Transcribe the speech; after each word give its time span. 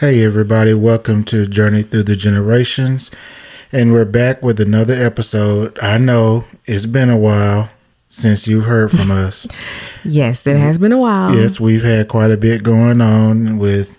Hey, 0.00 0.24
everybody, 0.24 0.72
welcome 0.72 1.24
to 1.24 1.46
Journey 1.46 1.82
Through 1.82 2.04
the 2.04 2.16
Generations. 2.16 3.10
And 3.70 3.92
we're 3.92 4.06
back 4.06 4.42
with 4.42 4.58
another 4.58 4.94
episode. 4.94 5.78
I 5.82 5.98
know 5.98 6.46
it's 6.64 6.86
been 6.86 7.10
a 7.10 7.18
while 7.18 7.68
since 8.08 8.46
you've 8.46 8.64
heard 8.64 8.90
from 8.90 9.10
us. 9.10 9.46
yes, 10.02 10.46
it 10.46 10.56
has 10.56 10.78
been 10.78 10.92
a 10.92 10.98
while. 10.98 11.36
Yes, 11.36 11.60
we've 11.60 11.82
had 11.82 12.08
quite 12.08 12.30
a 12.30 12.38
bit 12.38 12.62
going 12.62 13.02
on 13.02 13.58
with, 13.58 13.94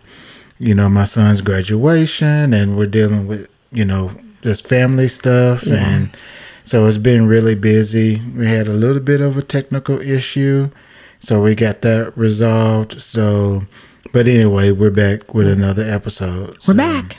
you 0.57 0.73
know, 0.73 0.89
my 0.89 1.05
son's 1.05 1.41
graduation, 1.41 2.51
and 2.51 2.75
we're 2.75 2.87
dealing 2.87 3.27
with, 3.27 3.47
you 3.71 3.85
know, 3.85 4.11
just 4.41 4.67
family 4.67 5.07
stuff. 5.07 5.61
Yeah. 5.67 5.87
And 5.87 6.17
so 6.63 6.87
it's 6.87 6.97
been 6.97 7.27
really 7.27 7.53
busy. 7.53 8.19
We 8.35 8.47
had 8.47 8.67
a 8.67 8.73
little 8.73 9.03
bit 9.03 9.21
of 9.21 9.37
a 9.37 9.43
technical 9.43 10.01
issue, 10.01 10.71
so 11.19 11.43
we 11.43 11.53
got 11.53 11.81
that 11.81 12.17
resolved. 12.17 13.03
So, 13.03 13.65
but 14.11 14.27
anyway, 14.27 14.71
we're 14.71 14.91
back 14.91 15.33
with 15.33 15.47
mm. 15.47 15.53
another 15.53 15.83
episode. 15.83 16.49
We're 16.67 16.73
So- 16.73 16.73
back. 16.75 17.17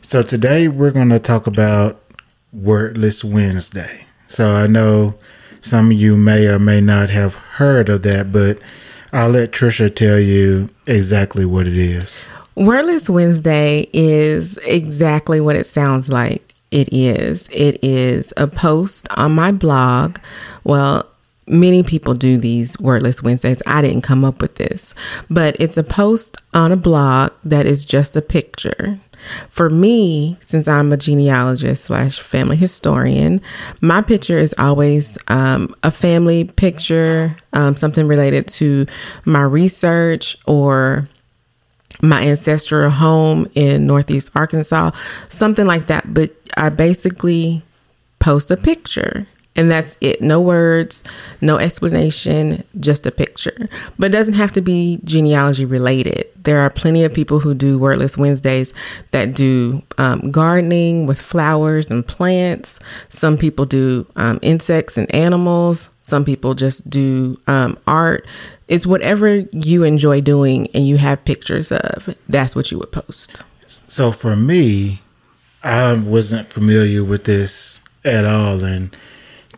So 0.00 0.22
today 0.22 0.68
we're 0.68 0.90
going 0.90 1.08
to 1.08 1.18
talk 1.18 1.46
about 1.46 2.02
Wordless 2.52 3.24
Wednesday. 3.24 4.06
So 4.28 4.52
I 4.52 4.66
know 4.66 5.14
some 5.60 5.90
of 5.90 5.96
you 5.96 6.16
may 6.16 6.46
or 6.46 6.58
may 6.58 6.80
not 6.80 7.08
have 7.10 7.34
heard 7.34 7.88
of 7.88 8.02
that, 8.02 8.30
but 8.30 8.58
I'll 9.12 9.30
let 9.30 9.52
Trisha 9.52 9.94
tell 9.94 10.20
you 10.20 10.68
exactly 10.86 11.44
what 11.46 11.66
it 11.66 11.76
is. 11.78 12.24
Wordless 12.54 13.08
Wednesday 13.08 13.88
is 13.92 14.58
exactly 14.58 15.40
what 15.40 15.56
it 15.56 15.66
sounds 15.66 16.08
like 16.08 16.54
it 16.70 16.92
is. 16.92 17.48
It 17.50 17.78
is 17.82 18.32
a 18.36 18.46
post 18.46 19.08
on 19.16 19.32
my 19.32 19.52
blog. 19.52 20.18
Well, 20.64 21.08
many 21.46 21.82
people 21.82 22.14
do 22.14 22.38
these 22.38 22.78
Wordless 22.78 23.22
Wednesdays. 23.22 23.62
I 23.66 23.82
didn't 23.82 24.02
come 24.02 24.24
up 24.24 24.40
with 24.40 24.56
this, 24.56 24.94
but 25.30 25.56
it's 25.58 25.76
a 25.76 25.82
post 25.82 26.36
on 26.52 26.72
a 26.72 26.76
blog 26.76 27.32
that 27.44 27.66
is 27.66 27.84
just 27.84 28.16
a 28.16 28.22
picture. 28.22 28.98
For 29.50 29.70
me, 29.70 30.36
since 30.40 30.68
I'm 30.68 30.92
a 30.92 30.96
genealogist 30.96 31.84
slash 31.84 32.20
family 32.20 32.56
historian, 32.56 33.40
my 33.80 34.02
picture 34.02 34.38
is 34.38 34.54
always 34.58 35.16
um, 35.28 35.74
a 35.82 35.90
family 35.90 36.44
picture, 36.44 37.36
um, 37.52 37.76
something 37.76 38.06
related 38.06 38.46
to 38.48 38.86
my 39.24 39.42
research 39.42 40.36
or 40.46 41.08
my 42.02 42.22
ancestral 42.22 42.90
home 42.90 43.50
in 43.54 43.86
Northeast 43.86 44.30
Arkansas, 44.34 44.90
something 45.28 45.66
like 45.66 45.86
that. 45.86 46.12
But 46.12 46.32
I 46.56 46.68
basically 46.68 47.62
post 48.18 48.50
a 48.50 48.56
picture. 48.56 49.26
And 49.56 49.70
that's 49.70 49.96
it. 50.00 50.20
No 50.20 50.40
words, 50.40 51.04
no 51.40 51.58
explanation, 51.58 52.64
just 52.80 53.06
a 53.06 53.12
picture. 53.12 53.68
But 53.98 54.06
it 54.06 54.12
doesn't 54.12 54.34
have 54.34 54.52
to 54.52 54.60
be 54.60 54.98
genealogy 55.04 55.64
related. 55.64 56.26
There 56.42 56.58
are 56.60 56.70
plenty 56.70 57.04
of 57.04 57.14
people 57.14 57.38
who 57.38 57.54
do 57.54 57.78
Wordless 57.78 58.18
Wednesdays 58.18 58.74
that 59.12 59.34
do 59.34 59.82
um, 59.96 60.30
gardening 60.32 61.06
with 61.06 61.20
flowers 61.20 61.88
and 61.88 62.06
plants. 62.06 62.80
Some 63.08 63.38
people 63.38 63.64
do 63.64 64.06
um, 64.16 64.40
insects 64.42 64.96
and 64.98 65.12
animals. 65.14 65.88
Some 66.02 66.24
people 66.24 66.54
just 66.54 66.90
do 66.90 67.40
um, 67.46 67.78
art. 67.86 68.26
It's 68.68 68.86
whatever 68.86 69.44
you 69.52 69.84
enjoy 69.84 70.20
doing 70.20 70.68
and 70.74 70.86
you 70.86 70.98
have 70.98 71.24
pictures 71.24 71.70
of. 71.70 72.14
That's 72.28 72.56
what 72.56 72.70
you 72.70 72.78
would 72.78 72.92
post. 72.92 73.42
So 73.66 74.12
for 74.12 74.36
me, 74.36 75.00
I 75.62 75.94
wasn't 75.94 76.48
familiar 76.48 77.02
with 77.02 77.24
this 77.24 77.80
at 78.04 78.26
all, 78.26 78.62
and 78.62 78.94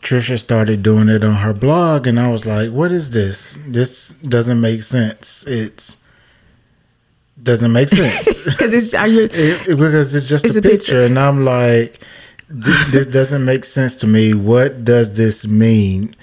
Trisha 0.01 0.39
started 0.39 0.83
doing 0.83 1.09
it 1.09 1.25
on 1.25 1.35
her 1.37 1.53
blog, 1.53 2.07
and 2.07 2.19
I 2.21 2.31
was 2.31 2.47
like, 2.47 2.71
"What 2.71 2.93
is 2.93 3.11
this? 3.11 3.59
This 3.67 4.11
doesn't 4.11 4.61
make 4.61 4.83
sense. 4.83 5.45
It's 5.47 5.97
doesn't 7.43 7.73
make 7.73 7.89
sense." 7.89 8.29
Because 8.47 8.73
it's 8.73 8.95
It, 8.95 9.35
it- 9.69 9.77
because 9.79 10.15
it's 10.15 10.29
just 10.29 10.45
It's 10.45 10.55
a, 10.55 10.59
a 10.59 10.63
picture, 10.63 10.77
picture. 10.79 11.05
and 11.05 11.19
I'm 11.19 11.45
like, 11.45 12.01
th- 12.49 12.87
this 12.93 13.07
doesn't 13.09 13.45
make 13.45 13.65
sense 13.65 13.97
to 13.97 14.07
me. 14.07 14.33
What 14.35 14.85
does 14.85 15.15
this 15.17 15.47
mean? 15.47 16.15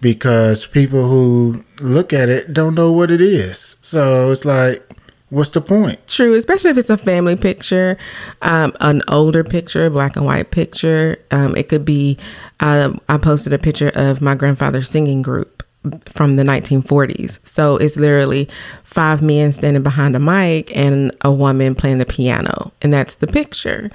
Because 0.00 0.66
people 0.66 1.08
who 1.08 1.64
look 1.80 2.12
at 2.12 2.28
it 2.28 2.52
don't 2.52 2.74
know 2.74 2.92
what 2.92 3.10
it 3.10 3.20
is. 3.20 3.76
So 3.82 4.30
it's 4.30 4.44
like, 4.44 4.82
what's 5.30 5.50
the 5.50 5.60
point? 5.60 6.06
True, 6.06 6.34
especially 6.34 6.70
if 6.70 6.78
it's 6.78 6.90
a 6.90 6.96
family 6.96 7.36
picture, 7.36 7.96
um, 8.42 8.74
an 8.80 9.02
older 9.08 9.42
picture, 9.42 9.88
black 9.88 10.16
and 10.16 10.26
white 10.26 10.50
picture. 10.50 11.18
Um, 11.30 11.56
it 11.56 11.68
could 11.68 11.84
be. 11.84 12.18
Um, 12.60 13.00
I 13.08 13.16
posted 13.16 13.52
a 13.52 13.58
picture 13.58 13.90
of 13.94 14.20
my 14.20 14.34
grandfather's 14.34 14.90
singing 14.90 15.22
group 15.22 15.64
from 16.04 16.36
the 16.36 16.42
1940s. 16.42 17.38
So 17.46 17.76
it's 17.76 17.96
literally 17.96 18.48
five 18.84 19.22
men 19.22 19.52
standing 19.52 19.82
behind 19.82 20.14
a 20.14 20.18
mic 20.18 20.76
and 20.76 21.10
a 21.22 21.32
woman 21.32 21.74
playing 21.74 21.98
the 21.98 22.06
piano, 22.06 22.72
and 22.82 22.92
that's 22.92 23.16
the 23.16 23.26
picture. 23.26 23.90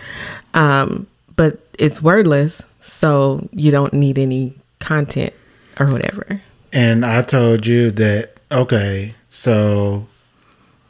Um, 0.54 1.08
but 1.36 1.60
it's 1.78 2.02
wordless, 2.02 2.64
so 2.82 3.48
you 3.52 3.72
don't 3.72 3.94
need 3.94 4.18
any 4.18 4.54
content 4.80 5.34
or 5.80 5.92
whatever. 5.92 6.42
And 6.72 7.06
I 7.06 7.22
told 7.22 7.68
you 7.68 7.92
that 7.92 8.34
okay, 8.52 9.14
so 9.30 10.08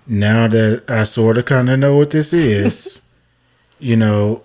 now 0.08 0.48
that 0.48 0.84
I 0.88 1.04
sort 1.04 1.38
of 1.38 1.46
kind 1.46 1.70
of 1.70 1.80
know 1.80 1.96
what 1.96 2.12
this 2.12 2.34
is, 2.34 3.02
you 3.80 3.96
know, 3.96 4.44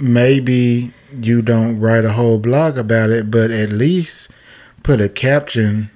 maybe 0.00 0.92
you 1.20 1.42
don't 1.42 1.78
write 1.80 2.04
a 2.04 2.12
whole 2.12 2.38
blog 2.38 2.78
about 2.78 3.10
it, 3.10 3.30
but 3.30 3.50
at 3.50 3.70
least 3.70 4.30
put 4.82 5.00
a 5.00 5.08
caption 5.08 5.90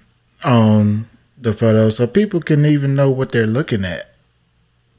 on 0.45 1.09
the 1.39 1.53
photo 1.53 1.91
so 1.91 2.07
people 2.07 2.41
can 2.41 2.65
even 2.65 2.95
know 2.95 3.11
what 3.11 3.33
they're 3.33 3.47
looking 3.47 3.85
at. 3.85 4.15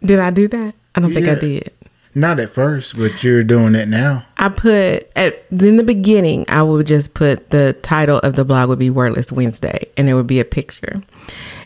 Did 0.02 0.20
I 0.20 0.32
do 0.32 0.48
that? 0.50 0.76
I 0.96 1.00
don't 1.00 1.14
think 1.14 1.28
I 1.28 1.36
did. 1.36 1.72
Not 2.16 2.40
at 2.40 2.50
first, 2.50 2.98
but 2.98 3.24
you're 3.24 3.44
doing 3.44 3.74
it 3.74 3.88
now. 3.88 4.26
I 4.38 4.50
put 4.50 5.10
at 5.16 5.44
in 5.50 5.78
the 5.78 5.84
beginning, 5.84 6.46
I 6.48 6.62
would 6.62 6.86
just 6.86 7.16
put 7.16 7.50
the 7.50 7.74
title 7.82 8.20
of 8.20 8.36
the 8.36 8.46
blog 8.46 8.70
would 8.70 8.78
be 8.78 8.92
Wordless 8.92 9.32
Wednesday, 9.32 9.88
and 9.98 10.08
there 10.08 10.16
would 10.16 10.28
be 10.28 10.40
a 10.40 10.46
picture. 10.46 11.02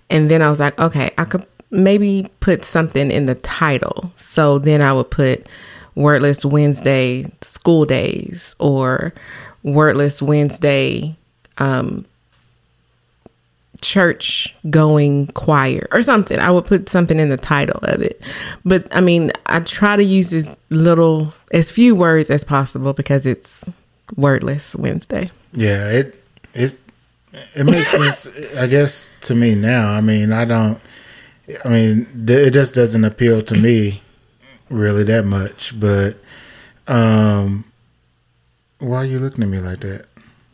And 0.09 0.31
then 0.31 0.41
I 0.41 0.49
was 0.49 0.61
like, 0.61 0.79
okay, 0.79 1.11
I 1.17 1.25
could 1.25 1.45
maybe 1.69 2.29
put 2.39 2.63
something 2.63 3.11
in 3.11 3.25
the 3.25 3.35
title. 3.35 4.11
So 4.16 4.59
then 4.59 4.81
I 4.81 4.94
would 4.94 5.11
put 5.11 5.45
Wordless 5.95 6.45
Wednesday 6.45 7.25
school 7.41 7.85
days 7.85 8.55
or 8.59 9.13
Wordless 9.63 10.22
Wednesday 10.22 11.16
um, 11.57 12.05
church 13.81 14.55
going 14.69 15.28
choir 15.28 15.88
or 15.91 16.01
something. 16.01 16.39
I 16.39 16.51
would 16.51 16.66
put 16.66 16.89
something 16.89 17.19
in 17.19 17.29
the 17.29 17.38
title 17.38 17.79
of 17.84 18.01
it. 18.01 18.22
But 18.66 18.88
I 18.95 19.01
mean, 19.01 19.31
I 19.47 19.59
try 19.61 19.95
to 19.95 20.03
use 20.03 20.34
as 20.34 20.55
little, 20.69 21.34
as 21.51 21.72
few 21.72 21.95
words 21.95 22.29
as 22.29 22.44
possible 22.44 22.94
because 22.94 23.25
it's 23.25 23.63
wordless 24.16 24.75
Wednesday. 24.75 25.31
Yeah, 25.53 25.89
it 25.89 26.23
it 26.53 26.79
it 27.55 27.66
makes 27.66 27.89
sense. 27.91 28.28
I 28.57 28.67
guess 28.67 29.09
to 29.22 29.35
me 29.35 29.55
now. 29.55 29.91
I 29.91 30.01
mean, 30.01 30.31
I 30.31 30.45
don't. 30.45 30.79
I 31.63 31.69
mean, 31.69 32.25
it 32.28 32.52
just 32.52 32.74
doesn't 32.74 33.06
appeal 33.06 33.41
to 33.44 33.56
me 33.56 34.02
really 34.69 35.03
that 35.03 35.25
much. 35.25 35.80
But 35.80 36.18
um, 36.88 37.66
why 38.80 38.97
are 38.97 39.06
you 39.06 39.19
looking 39.19 39.44
at 39.44 39.50
me 39.50 39.59
like 39.59 39.80
that? 39.81 40.06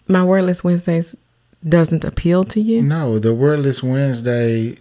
My 0.08 0.24
wordless 0.24 0.64
Wednesdays 0.64 1.16
doesn't 1.68 2.04
appeal 2.04 2.44
to 2.46 2.60
you. 2.62 2.82
No, 2.82 3.18
the 3.20 3.34
wordless 3.34 3.82
Wednesday 3.82 4.78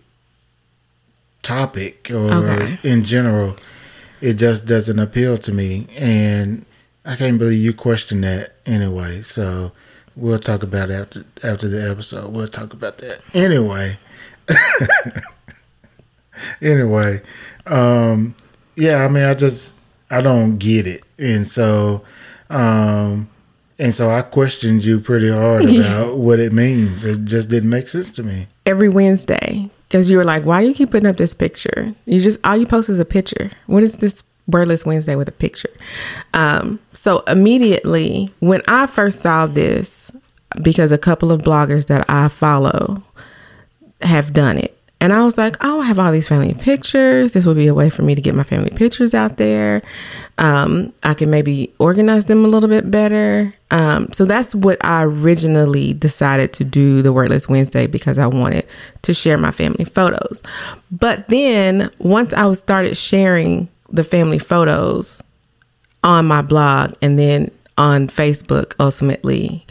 topic 1.43 2.11
or 2.11 2.31
Okay. 2.33 2.79
in 2.83 3.05
general, 3.05 3.57
it 4.21 4.35
just 4.35 4.67
doesn't 4.67 4.99
appeal 4.99 5.39
to 5.39 5.53
me, 5.53 5.87
and 5.97 6.65
I 7.05 7.17
can't 7.17 7.39
believe 7.39 7.61
you 7.63 7.73
question 7.73 8.21
that 8.23 8.55
anyway. 8.67 9.23
So 9.23 9.73
we'll 10.15 10.39
talk 10.39 10.63
about 10.63 10.91
it 10.91 10.95
after 10.95 11.25
after 11.43 11.69
the 11.69 11.89
episode. 11.91 12.33
We'll 12.33 12.49
talk 12.49 12.73
about 12.73 12.99
that 12.99 13.21
anyway. 13.35 13.97
anyway, 16.61 17.21
um, 17.67 18.35
yeah, 18.77 19.05
I 19.05 19.09
mean, 19.09 19.25
I 19.25 19.35
just 19.35 19.75
I 20.11 20.21
don't 20.21 20.59
get 20.59 20.87
it, 20.87 21.03
and 21.19 21.47
so. 21.47 22.05
Um, 22.51 23.31
and 23.79 23.93
so 23.93 24.11
I 24.11 24.23
questioned 24.23 24.85
you 24.85 25.01
pretty 25.01 25.29
hard 25.29 25.65
about 25.75 26.17
what 26.17 26.39
it 26.39 26.53
means. 26.53 27.05
It 27.05 27.25
just 27.25 27.49
didn't 27.49 27.71
make 27.71 27.89
sense 27.89 28.11
to 28.13 28.23
me. 28.23 28.47
Every 28.65 28.89
Wednesday, 28.89 29.71
because 29.89 30.09
you 30.09 30.19
were 30.19 30.25
like, 30.25 30.45
"Why 30.45 30.61
do 30.61 30.69
you 30.69 30.75
keep 30.75 30.91
putting 30.93 31.09
up 31.09 31.17
this 31.17 31.35
picture? 31.35 31.95
You 32.05 32.21
just 32.21 32.39
all 32.45 32.57
you 32.57 32.67
post 32.67 32.89
is 32.89 33.01
a 33.01 33.05
picture. 33.05 33.51
What 33.67 33.83
is 33.83 33.97
this 33.97 34.23
wordless 34.47 34.87
Wednesday 34.87 35.17
with 35.17 35.29
a 35.29 35.33
picture?" 35.33 35.71
Um, 36.33 36.79
so 36.93 37.21
immediately 37.21 38.31
when 38.39 38.63
I 38.69 38.87
first 38.87 39.23
saw 39.23 39.47
this, 39.47 40.13
because 40.63 40.93
a 40.93 40.99
couple 40.99 41.33
of 41.33 41.43
bloggers 41.43 41.87
that 41.87 42.09
I 42.09 42.29
follow 42.29 43.03
have 44.03 44.33
done 44.33 44.59
it. 44.59 44.79
And 45.03 45.13
I 45.13 45.25
was 45.25 45.37
like, 45.37 45.57
oh, 45.65 45.81
I 45.81 45.87
have 45.87 45.99
all 45.99 46.13
these 46.13 46.29
family 46.29 46.55
pictures. 46.55 47.33
This 47.33 47.45
would 47.45 47.57
be 47.57 47.67
a 47.67 47.75
way 47.75 47.91
for 47.91 48.03
me 48.03 48.15
to 48.15 48.21
get 48.21 48.37
my 48.37 48.45
family 48.45 48.71
pictures 48.71 49.15
out 49.15 49.37
there. 49.37 49.83
Um, 50.39 50.93
I 51.03 51.15
can 51.15 51.29
maybe 51.29 51.75
organize 51.81 52.27
them 52.27 52.45
a 52.45 52.49
little 52.49 52.69
bit 52.69 52.89
better. 52.89 53.53
Um, 53.73 54.13
so 54.13 54.25
that's 54.25 54.55
what 54.55 54.79
I 54.85 55.03
originally 55.03 55.93
decided 55.93 56.53
to 56.53 56.63
do 56.63 57.03
the 57.03 57.13
Wordless 57.13 57.49
Wednesday 57.49 57.89
because 57.89 58.17
I 58.17 58.29
wanted 58.29 58.65
to 59.03 59.13
share 59.13 59.37
my 59.37 59.51
family 59.51 59.85
photos. 59.85 60.41
But 60.93 61.27
then 61.27 61.91
once 61.99 62.33
I 62.33 62.53
started 62.53 62.97
sharing 62.97 63.69
the 63.91 64.05
family 64.05 64.39
photos 64.39 65.21
on 66.05 66.27
my 66.27 66.43
blog 66.43 66.93
and 67.03 67.19
then 67.19 67.51
on 67.77 68.07
Facebook 68.07 68.75
ultimately, 68.79 69.67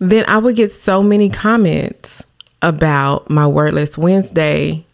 then 0.00 0.24
I 0.26 0.38
would 0.38 0.56
get 0.56 0.72
so 0.72 1.00
many 1.00 1.30
comments 1.30 2.24
about 2.62 3.28
my 3.30 3.46
Wordless 3.46 3.96
Wednesday 3.96 4.84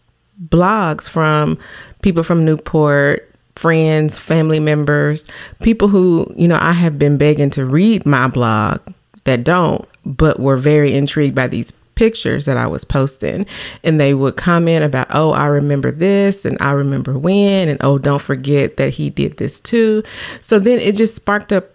blogs 0.49 1.09
from 1.09 1.59
people 2.03 2.23
from 2.23 2.45
Newport, 2.45 3.31
friends, 3.55 4.19
family 4.19 4.61
members, 4.61 5.25
people 5.63 5.89
who, 5.89 6.33
you 6.37 6.49
know, 6.49 6.59
I 6.61 6.73
have 6.73 6.99
been 6.99 7.17
begging 7.17 7.51
to 7.51 7.65
read 7.65 8.05
my 8.05 8.27
blog 8.27 8.81
that 9.25 9.45
don't, 9.45 9.87
but 10.05 10.41
were 10.41 10.57
very 10.57 10.93
intrigued 10.93 11.35
by 11.35 11.47
these 11.47 11.73
pictures 11.95 12.45
that 12.47 12.57
I 12.57 12.67
was 12.67 12.85
posting. 12.85 13.47
And 13.83 14.01
they 14.01 14.15
would 14.15 14.37
comment 14.37 14.85
about, 14.85 15.07
oh, 15.11 15.31
I 15.31 15.47
remember 15.47 15.91
this 15.91 16.45
and 16.45 16.59
I 16.61 16.73
remember 16.73 17.19
when, 17.19 17.69
and 17.69 17.79
oh, 17.83 17.99
don't 17.99 18.21
forget 18.21 18.77
that 18.77 18.91
he 18.91 19.11
did 19.11 19.37
this 19.37 19.61
too. 19.61 20.03
So 20.41 20.59
then 20.59 20.79
it 20.81 20.97
just 20.97 21.17
sparked 21.17 21.53
up 21.53 21.71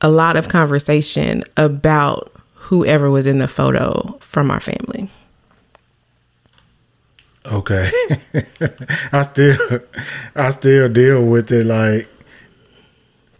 a 0.00 0.08
lot 0.08 0.36
of 0.36 0.48
conversation 0.48 1.44
about 1.56 2.32
whoever 2.54 3.10
was 3.10 3.26
in 3.26 3.38
the 3.38 3.48
photo 3.48 4.16
from 4.20 4.50
our 4.50 4.60
family. 4.60 5.10
Okay. 7.46 7.90
I 9.12 9.22
still 9.22 9.80
I 10.34 10.50
still 10.50 10.88
deal 10.88 11.26
with 11.26 11.52
it 11.52 11.66
like 11.66 12.08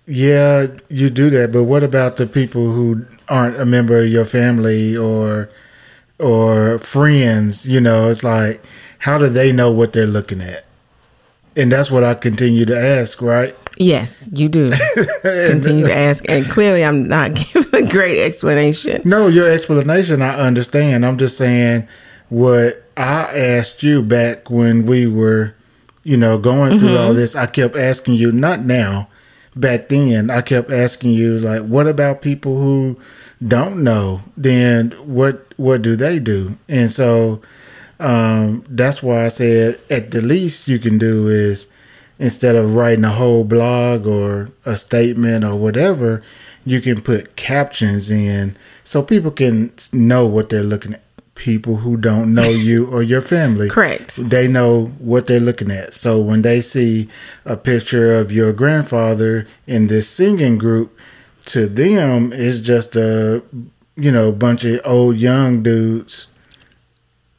yeah, 0.06 0.66
you 0.90 1.08
do 1.08 1.30
that, 1.30 1.50
but 1.50 1.64
what 1.64 1.82
about 1.82 2.16
the 2.16 2.26
people 2.26 2.70
who 2.70 3.06
aren't 3.26 3.58
a 3.58 3.64
member 3.64 4.00
of 4.00 4.08
your 4.08 4.26
family 4.26 4.96
or 4.96 5.48
or 6.18 6.78
friends, 6.78 7.66
you 7.66 7.80
know, 7.80 8.10
it's 8.10 8.22
like 8.22 8.62
how 8.98 9.16
do 9.18 9.28
they 9.28 9.52
know 9.52 9.70
what 9.70 9.92
they're 9.92 10.06
looking 10.06 10.40
at? 10.40 10.64
And 11.56 11.72
that's 11.72 11.90
what 11.90 12.04
I 12.04 12.14
continue 12.14 12.64
to 12.66 12.78
ask, 12.78 13.22
right? 13.22 13.54
Yes, 13.76 14.28
you 14.32 14.48
do. 14.48 14.72
Continue 15.22 15.86
to 15.86 15.96
ask. 15.96 16.24
And 16.28 16.44
clearly, 16.46 16.84
I'm 16.84 17.08
not 17.08 17.34
giving 17.52 17.74
a 17.74 17.90
great 17.90 18.18
explanation. 18.18 19.02
No, 19.04 19.28
your 19.28 19.48
explanation, 19.48 20.22
I 20.22 20.38
understand. 20.38 21.04
I'm 21.04 21.18
just 21.18 21.36
saying 21.36 21.88
what 22.34 22.82
I 22.96 23.22
asked 23.38 23.84
you 23.84 24.02
back 24.02 24.50
when 24.50 24.86
we 24.86 25.06
were, 25.06 25.54
you 26.02 26.16
know, 26.16 26.36
going 26.36 26.78
through 26.78 26.88
mm-hmm. 26.88 27.06
all 27.06 27.14
this. 27.14 27.36
I 27.36 27.46
kept 27.46 27.76
asking 27.76 28.14
you, 28.14 28.32
not 28.32 28.64
now, 28.64 29.08
back 29.54 29.88
then, 29.88 30.30
I 30.30 30.40
kept 30.40 30.72
asking 30.72 31.12
you, 31.12 31.38
like, 31.38 31.62
what 31.62 31.86
about 31.86 32.22
people 32.22 32.60
who 32.60 32.98
don't 33.46 33.84
know? 33.84 34.20
Then 34.36 34.90
what, 35.06 35.46
what 35.56 35.82
do 35.82 35.94
they 35.94 36.18
do? 36.18 36.58
And 36.68 36.90
so, 36.90 37.40
um, 38.00 38.64
that's 38.68 39.00
why 39.00 39.26
I 39.26 39.28
said 39.28 39.78
at 39.88 40.10
the 40.10 40.20
least 40.20 40.66
you 40.66 40.80
can 40.80 40.98
do 40.98 41.28
is 41.28 41.68
instead 42.18 42.56
of 42.56 42.74
writing 42.74 43.04
a 43.04 43.10
whole 43.10 43.44
blog 43.44 44.08
or 44.08 44.50
a 44.64 44.76
statement 44.76 45.44
or 45.44 45.54
whatever, 45.54 46.20
you 46.66 46.80
can 46.80 47.00
put 47.00 47.36
captions 47.36 48.10
in 48.10 48.56
so 48.82 49.02
people 49.02 49.30
can 49.30 49.72
know 49.92 50.26
what 50.26 50.50
they're 50.50 50.64
looking 50.64 50.94
at. 50.94 51.03
People 51.34 51.76
who 51.76 51.96
don't 51.96 52.34
know 52.34 52.48
you 52.48 52.86
or 52.86 53.02
your 53.02 53.20
family. 53.22 53.68
Correct. 53.68 54.16
They 54.16 54.46
know 54.48 54.86
what 54.98 55.26
they're 55.26 55.40
looking 55.40 55.70
at. 55.70 55.94
So 55.94 56.20
when 56.20 56.42
they 56.42 56.60
see 56.60 57.08
a 57.44 57.56
picture 57.56 58.14
of 58.14 58.32
your 58.32 58.52
grandfather 58.52 59.46
in 59.66 59.88
this 59.88 60.08
singing 60.08 60.58
group, 60.58 60.96
to 61.46 61.66
them 61.66 62.32
it's 62.32 62.58
just 62.58 62.96
a 62.96 63.42
you 63.96 64.10
know 64.10 64.32
bunch 64.32 64.64
of 64.64 64.80
old 64.82 65.16
young 65.18 65.62
dudes 65.62 66.28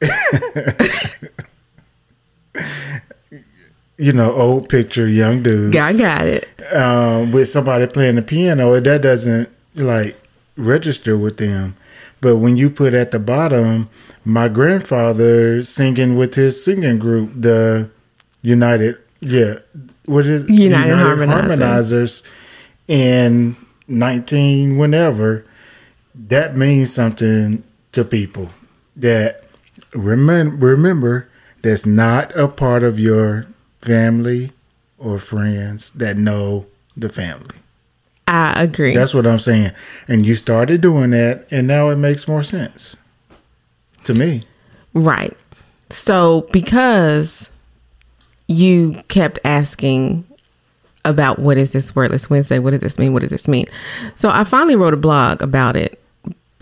you 3.98 4.12
know, 4.12 4.32
old 4.32 4.68
picture, 4.68 5.08
young 5.08 5.42
dude. 5.42 5.74
I 5.76 5.96
got 5.96 6.26
it. 6.26 6.46
Um, 6.74 7.32
with 7.32 7.48
somebody 7.48 7.86
playing 7.86 8.16
the 8.16 8.22
piano, 8.22 8.78
that 8.78 9.02
doesn't 9.02 9.48
like 9.74 10.16
register 10.56 11.16
with 11.16 11.38
them. 11.38 11.76
But 12.20 12.36
when 12.36 12.56
you 12.56 12.70
put 12.70 12.94
at 12.94 13.10
the 13.10 13.18
bottom, 13.18 13.88
my 14.24 14.48
grandfather 14.48 15.62
singing 15.62 16.16
with 16.16 16.34
his 16.34 16.64
singing 16.64 16.98
group, 16.98 17.30
the 17.34 17.90
United, 18.42 18.98
yeah, 19.20 19.58
what 20.06 20.26
is 20.26 20.48
United, 20.48 20.88
United 20.88 21.28
Harmonizers. 21.28 22.22
Harmonizers 22.22 22.22
in 22.88 23.56
nineteen 23.88 24.78
whenever, 24.78 25.44
that 26.14 26.56
means 26.56 26.92
something 26.92 27.62
to 27.92 28.04
people. 28.04 28.50
That 28.96 29.44
remember, 29.92 30.66
remember, 30.66 31.28
that's 31.62 31.86
not 31.86 32.34
a 32.36 32.48
part 32.48 32.82
of 32.82 32.98
your 32.98 33.46
family 33.80 34.52
or 34.98 35.18
friends 35.18 35.90
that 35.90 36.16
know 36.16 36.66
the 36.96 37.08
family. 37.08 37.56
I 38.28 38.62
agree. 38.62 38.94
That's 38.94 39.14
what 39.14 39.26
I'm 39.26 39.38
saying. 39.38 39.72
And 40.08 40.26
you 40.26 40.34
started 40.34 40.80
doing 40.80 41.10
that, 41.10 41.46
and 41.50 41.66
now 41.66 41.90
it 41.90 41.96
makes 41.96 42.26
more 42.26 42.42
sense 42.42 42.96
to 44.04 44.14
me. 44.14 44.42
Right. 44.94 45.36
So, 45.90 46.48
because 46.52 47.48
you 48.48 49.02
kept 49.08 49.38
asking 49.44 50.24
about 51.04 51.38
what 51.38 51.56
is 51.56 51.70
this 51.70 51.94
wordless 51.94 52.28
Wednesday? 52.28 52.58
What 52.58 52.72
does 52.72 52.80
this 52.80 52.98
mean? 52.98 53.12
What 53.12 53.22
does 53.22 53.30
this 53.30 53.46
mean? 53.46 53.66
So, 54.16 54.30
I 54.30 54.42
finally 54.44 54.74
wrote 54.74 54.94
a 54.94 54.98
blog 54.98 55.40
about 55.40 55.76
it, 55.76 56.00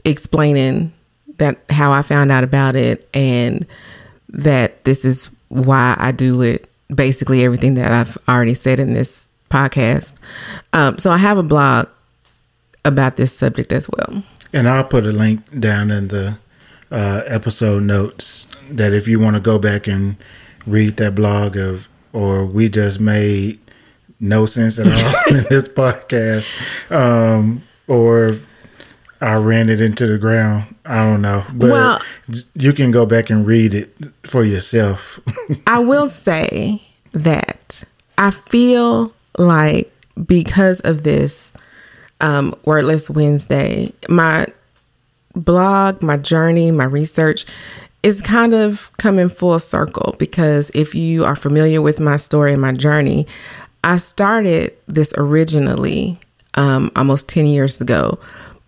explaining 0.05 0.93
that 1.39 1.59
how 1.71 1.93
I 1.93 2.03
found 2.03 2.31
out 2.31 2.45
about 2.45 2.77
it 2.77 3.09
and 3.15 3.67
that 4.29 4.85
this 4.85 5.05
is 5.05 5.31
why 5.49 5.95
I 5.99 6.13
do 6.13 6.43
it 6.43 6.69
basically 6.95 7.45
everything 7.45 7.75
that 7.75 7.93
I've 7.93 8.19
already 8.29 8.55
said 8.55 8.79
in 8.79 8.93
this 8.93 9.27
podcast. 9.55 10.15
Um, 10.73 10.99
so 10.99 11.13
I 11.13 11.17
have 11.19 11.39
a 11.39 11.43
blog 11.43 11.87
about 12.85 13.17
this 13.17 13.33
subject 13.33 13.73
as 13.73 13.89
well. 13.89 14.23
And 14.53 14.69
I'll 14.69 14.85
put 14.85 15.07
a 15.07 15.13
link 15.13 15.61
down 15.61 15.91
in 15.91 16.09
the 16.09 16.39
uh, 16.91 17.23
episode 17.27 17.85
notes 17.85 18.47
that 18.71 18.93
if 18.93 19.07
you 19.07 19.21
want 19.21 19.37
to 19.37 19.41
go 19.41 19.59
back 19.59 19.87
and 19.87 20.17
read 20.67 20.97
that 20.97 21.15
blog 21.15 21.57
of, 21.57 21.89
or 22.13 22.45
we 22.45 22.69
just 22.69 23.01
made 23.01 23.59
no 24.21 24.47
sense 24.47 24.79
at 24.79 24.87
all 24.87 25.15
in 25.37 25.45
this 25.49 25.69
podcast, 25.69 26.51
um, 26.91 27.63
or 27.89 28.37
I 29.21 29.37
ran 29.37 29.69
it 29.69 29.81
into 29.81 30.07
the 30.07 30.19
ground. 30.19 30.75
I 30.85 31.03
don't 31.05 31.23
know, 31.23 31.45
but 31.53 31.71
well, 31.71 32.03
you 32.55 32.73
can 32.73 32.91
go 32.91 33.07
back 33.07 33.31
and 33.31 33.47
read 33.47 33.73
it 33.73 33.95
for 34.25 34.45
yourself. 34.45 35.19
I 35.67 35.79
will 35.79 36.09
say 36.09 36.83
that 37.13 37.85
I 38.19 38.31
feel 38.31 39.13
like 39.39 39.93
because 40.27 40.81
of 40.81 41.03
this 41.03 41.53
um, 42.21 42.55
Wordless 42.65 43.11
Wednesday, 43.11 43.93
my 44.09 44.47
blog, 45.35 46.03
my 46.03 46.17
journey, 46.17 46.71
my 46.71 46.85
research 46.85 47.45
is 48.03 48.21
kind 48.21 48.55
of 48.55 48.91
coming 48.99 49.29
full 49.29 49.59
circle 49.59 50.15
because 50.19 50.71
if 50.75 50.95
you 50.95 51.25
are 51.25 51.35
familiar 51.35 51.81
with 51.81 51.99
my 51.99 52.17
story 52.17 52.53
and 52.53 52.61
my 52.61 52.73
journey, 52.73 53.27
I 53.83 53.97
started 53.97 54.75
this 54.87 55.13
originally 55.17 56.19
um, 56.55 56.93
almost 56.97 57.29
10 57.29 57.47
years 57.47 57.81
ago 57.81 58.19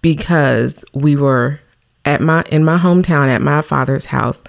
because 0.03 0.85
we 0.93 1.17
were 1.17 1.61
at 2.05 2.21
my 2.21 2.45
in 2.51 2.65
my 2.65 2.79
hometown 2.79 3.29
at 3.29 3.43
my 3.43 3.63
father's 3.63 4.07
house 4.07 4.43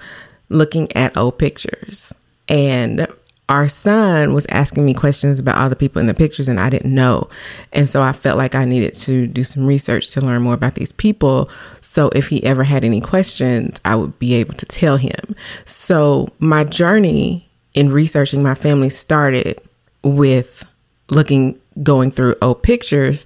looking 0.48 0.90
at 0.96 1.16
old 1.16 1.38
pictures. 1.38 2.14
And 2.48 3.06
our 3.48 3.66
son 3.66 4.34
was 4.34 4.46
asking 4.46 4.84
me 4.84 4.92
questions 4.92 5.40
about 5.40 5.56
all 5.56 5.70
the 5.70 5.76
people 5.76 6.00
in 6.00 6.06
the 6.06 6.14
pictures 6.14 6.48
and 6.48 6.60
I 6.60 6.68
didn't 6.68 6.94
know. 6.94 7.28
And 7.72 7.88
so 7.88 8.02
I 8.02 8.12
felt 8.12 8.36
like 8.36 8.54
I 8.54 8.64
needed 8.64 8.94
to 8.96 9.26
do 9.26 9.42
some 9.42 9.66
research 9.66 10.10
to 10.12 10.20
learn 10.20 10.42
more 10.42 10.54
about 10.54 10.74
these 10.74 10.92
people. 10.92 11.48
So 11.80 12.10
if 12.14 12.28
he 12.28 12.44
ever 12.44 12.64
had 12.64 12.84
any 12.84 13.00
questions, 13.00 13.78
I 13.84 13.96
would 13.96 14.18
be 14.18 14.34
able 14.34 14.54
to 14.54 14.66
tell 14.66 14.98
him. 14.98 15.34
So 15.64 16.28
my 16.38 16.64
journey 16.64 17.48
in 17.72 17.90
researching 17.90 18.42
my 18.42 18.54
family 18.54 18.90
started 18.90 19.60
with 20.04 20.64
looking, 21.10 21.58
going 21.82 22.10
through 22.10 22.36
old 22.42 22.62
pictures. 22.62 23.24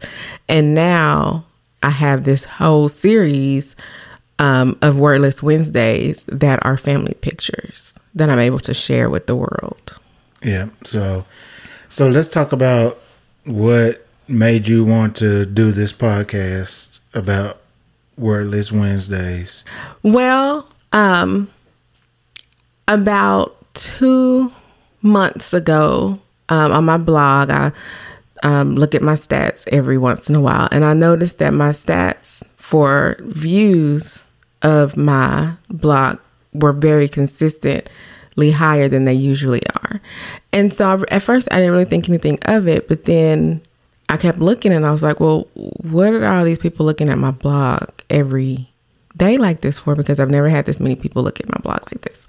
And 0.49 0.75
now 0.75 1.45
I 1.83 1.91
have 1.91 2.25
this 2.25 2.45
whole 2.45 2.89
series 2.89 3.75
um, 4.39 4.79
of 4.83 4.99
Wordless 4.99 5.43
Wednesdays 5.43 6.25
that 6.27 6.65
are 6.65 6.77
family 6.77 7.15
pictures 7.21 7.95
that 8.15 8.31
I'm 8.31 8.39
able 8.39 8.61
to 8.61 8.75
share 8.75 9.11
with 9.11 9.27
the 9.27 9.37
world. 9.37 9.99
Yeah. 10.43 10.69
So, 10.85 11.25
so 11.89 12.09
let's 12.09 12.29
talk 12.29 12.53
about 12.53 12.99
what 13.45 14.07
made 14.29 14.69
you 14.69 14.85
want 14.85 15.17
to 15.17 15.47
do 15.47 15.73
this 15.73 15.93
podcast 15.93 17.01
about 17.15 17.59
Wordless 18.17 18.73
Wednesdays. 18.73 19.65
Well, 20.03 20.69
um, 20.93 21.51
about 22.89 23.57
two 23.75 24.53
months 25.01 25.53
ago, 25.53 26.21
um, 26.49 26.73
on 26.73 26.85
my 26.85 26.99
blog, 26.99 27.51
I 27.51 27.73
um, 28.43 28.75
look 28.75 28.95
at 28.95 29.03
my 29.03 29.15
stats 29.15 29.67
every 29.71 29.99
once 29.99 30.29
in 30.29 30.35
a 30.35 30.41
while, 30.41 30.69
and 30.73 30.85
I 30.85 30.95
noticed 30.95 31.39
that 31.39 31.55
my 31.55 31.71
stats 31.71 32.43
for 32.57 33.17
views 33.21 34.25
of 34.63 34.97
my 34.97 35.55
blog 35.69 36.19
were 36.53 36.73
very 36.73 37.09
consistent 37.09 37.89
higher 38.51 38.89
than 38.89 39.05
they 39.05 39.15
usually 39.15 39.63
are. 39.75 40.01
And 40.53 40.73
so 40.73 40.89
I, 40.89 41.15
at 41.15 41.23
first 41.23 41.49
I 41.51 41.57
didn't 41.57 41.73
really 41.73 41.85
think 41.85 42.09
anything 42.09 42.39
of 42.47 42.69
it, 42.69 42.89
but 42.89 43.05
then 43.05 43.61
I 44.09 44.17
kept 44.17 44.39
looking 44.39 44.73
and 44.73 44.87
I 44.87 44.93
was 44.93 45.03
like, 45.03 45.21
well, 45.21 45.49
what 45.55 46.13
are 46.13 46.25
all 46.25 46.45
these 46.45 46.59
people 46.59 46.85
looking 46.85 47.09
at 47.09 47.19
my 47.19 47.31
blog 47.31 47.89
every 48.11 48.69
day 49.17 49.39
like 49.39 49.61
this 49.61 49.79
for? 49.79 49.95
Because 49.95 50.21
I've 50.21 50.31
never 50.31 50.49
had 50.49 50.67
this 50.67 50.81
many 50.81 50.97
people 50.97 51.23
look 51.23 51.41
at 51.41 51.49
my 51.49 51.59
blog 51.63 51.83
like 51.91 52.03
this. 52.03 52.27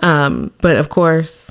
Um, 0.00 0.52
but 0.60 0.76
of 0.76 0.88
course, 0.88 1.50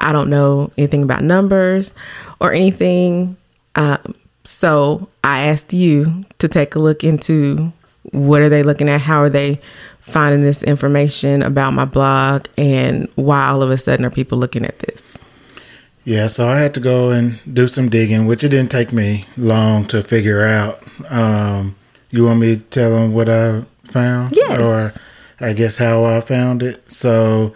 I 0.00 0.12
don't 0.12 0.30
know 0.30 0.70
anything 0.78 1.02
about 1.02 1.22
numbers 1.22 1.94
or 2.40 2.52
anything. 2.52 3.36
Um, 3.74 4.14
so 4.44 5.08
I 5.22 5.46
asked 5.46 5.72
you 5.72 6.24
to 6.38 6.48
take 6.48 6.74
a 6.74 6.78
look 6.78 7.04
into 7.04 7.72
what 8.10 8.42
are 8.42 8.48
they 8.48 8.62
looking 8.62 8.88
at? 8.88 9.00
How 9.00 9.20
are 9.20 9.30
they 9.30 9.60
finding 10.02 10.42
this 10.42 10.62
information 10.62 11.42
about 11.42 11.72
my 11.72 11.84
blog? 11.84 12.46
And 12.56 13.08
why 13.16 13.48
all 13.48 13.62
of 13.62 13.70
a 13.70 13.78
sudden 13.78 14.04
are 14.04 14.10
people 14.10 14.38
looking 14.38 14.64
at 14.64 14.78
this? 14.80 15.18
Yeah, 16.04 16.26
so 16.26 16.48
I 16.48 16.58
had 16.58 16.74
to 16.74 16.80
go 16.80 17.10
and 17.10 17.38
do 17.52 17.68
some 17.68 17.88
digging, 17.88 18.26
which 18.26 18.42
it 18.42 18.48
didn't 18.48 18.72
take 18.72 18.92
me 18.92 19.24
long 19.36 19.86
to 19.86 20.02
figure 20.02 20.44
out. 20.44 20.82
Um, 21.08 21.76
you 22.10 22.24
want 22.24 22.40
me 22.40 22.56
to 22.56 22.62
tell 22.62 22.90
them 22.90 23.12
what 23.12 23.28
I 23.28 23.62
found? 23.84 24.36
Yes. 24.36 24.60
Or 24.60 25.00
I 25.40 25.52
guess 25.52 25.76
how 25.76 26.04
I 26.04 26.20
found 26.20 26.62
it. 26.62 26.90
So, 26.90 27.54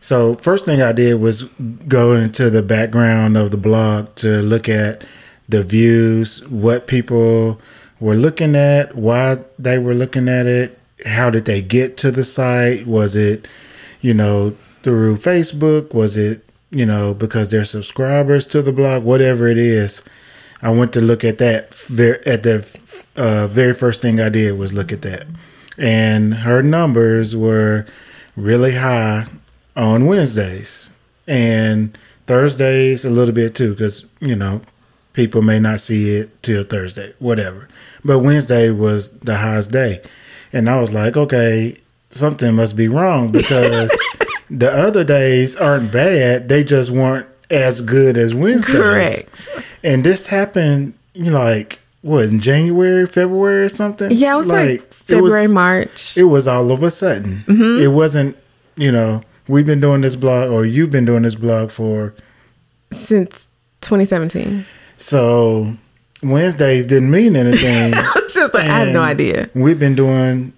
so 0.00 0.34
first 0.34 0.64
thing 0.64 0.80
I 0.80 0.92
did 0.92 1.20
was 1.20 1.44
go 1.88 2.14
into 2.14 2.50
the 2.50 2.62
background 2.62 3.36
of 3.36 3.50
the 3.50 3.56
blog 3.56 4.14
to 4.16 4.42
look 4.42 4.68
at 4.68 5.04
the 5.48 5.62
views, 5.62 6.46
what 6.48 6.86
people 6.86 7.60
were 8.00 8.14
looking 8.14 8.54
at, 8.54 8.94
why 8.94 9.38
they 9.58 9.78
were 9.78 9.94
looking 9.94 10.28
at 10.28 10.46
it, 10.46 10.77
how 11.06 11.30
did 11.30 11.44
they 11.44 11.60
get 11.60 11.96
to 11.98 12.10
the 12.10 12.24
site? 12.24 12.86
Was 12.86 13.16
it, 13.16 13.46
you 14.00 14.14
know, 14.14 14.56
through 14.82 15.16
Facebook? 15.16 15.94
Was 15.94 16.16
it, 16.16 16.44
you 16.70 16.86
know, 16.86 17.14
because 17.14 17.48
they're 17.48 17.64
subscribers 17.64 18.46
to 18.48 18.62
the 18.62 18.72
blog? 18.72 19.04
Whatever 19.04 19.48
it 19.48 19.58
is, 19.58 20.02
I 20.60 20.70
went 20.70 20.92
to 20.94 21.00
look 21.00 21.24
at 21.24 21.38
that. 21.38 21.74
Very, 21.74 22.24
At 22.26 22.42
the 22.42 22.66
uh, 23.16 23.46
very 23.46 23.74
first 23.74 24.02
thing 24.02 24.20
I 24.20 24.28
did 24.28 24.58
was 24.58 24.72
look 24.72 24.92
at 24.92 25.02
that, 25.02 25.26
and 25.76 26.34
her 26.34 26.62
numbers 26.62 27.36
were 27.36 27.86
really 28.36 28.74
high 28.74 29.26
on 29.76 30.06
Wednesdays 30.06 30.94
and 31.26 31.96
Thursdays 32.26 33.04
a 33.04 33.10
little 33.10 33.34
bit 33.34 33.54
too, 33.54 33.70
because 33.70 34.06
you 34.20 34.36
know 34.36 34.60
people 35.12 35.42
may 35.42 35.58
not 35.58 35.80
see 35.80 36.16
it 36.16 36.42
till 36.42 36.64
Thursday, 36.64 37.12
whatever. 37.18 37.68
But 38.04 38.20
Wednesday 38.20 38.70
was 38.70 39.18
the 39.20 39.36
highest 39.36 39.70
day. 39.70 40.02
And 40.52 40.68
I 40.68 40.80
was 40.80 40.92
like, 40.92 41.16
okay, 41.16 41.76
something 42.10 42.54
must 42.54 42.76
be 42.76 42.88
wrong 42.88 43.30
because 43.32 43.90
the 44.50 44.70
other 44.72 45.04
days 45.04 45.56
aren't 45.56 45.92
bad. 45.92 46.48
They 46.48 46.64
just 46.64 46.90
weren't 46.90 47.26
as 47.50 47.80
good 47.80 48.16
as 48.16 48.34
Wednesdays. 48.34 48.76
Correct. 48.76 49.48
And 49.82 50.04
this 50.04 50.26
happened, 50.26 50.94
you 51.14 51.30
know, 51.30 51.42
like, 51.42 51.80
what, 52.02 52.26
in 52.26 52.40
January, 52.40 53.06
February 53.06 53.64
or 53.64 53.68
something? 53.68 54.10
Yeah, 54.10 54.34
it 54.34 54.38
was 54.38 54.48
like, 54.48 54.82
February, 54.92 55.44
it 55.44 55.46
was, 55.48 55.52
March. 55.52 56.16
It 56.16 56.24
was 56.24 56.46
all 56.46 56.70
of 56.70 56.82
a 56.82 56.90
sudden. 56.90 57.38
Mm-hmm. 57.46 57.82
It 57.82 57.88
wasn't, 57.88 58.36
you 58.76 58.92
know, 58.92 59.20
we've 59.48 59.66
been 59.66 59.80
doing 59.80 60.02
this 60.02 60.14
blog 60.14 60.50
or 60.50 60.64
you've 60.64 60.90
been 60.90 61.04
doing 61.04 61.22
this 61.22 61.34
blog 61.34 61.70
for 61.70 62.14
since 62.92 63.48
2017. 63.80 64.64
So 64.96 65.74
Wednesdays 66.22 66.86
didn't 66.86 67.10
mean 67.10 67.36
anything. 67.36 67.92
just 68.32 68.54
like, 68.54 68.64
I 68.64 68.78
have 68.78 68.92
no 68.92 69.02
idea. 69.02 69.50
We've 69.54 69.78
been 69.78 69.94
doing. 69.94 70.52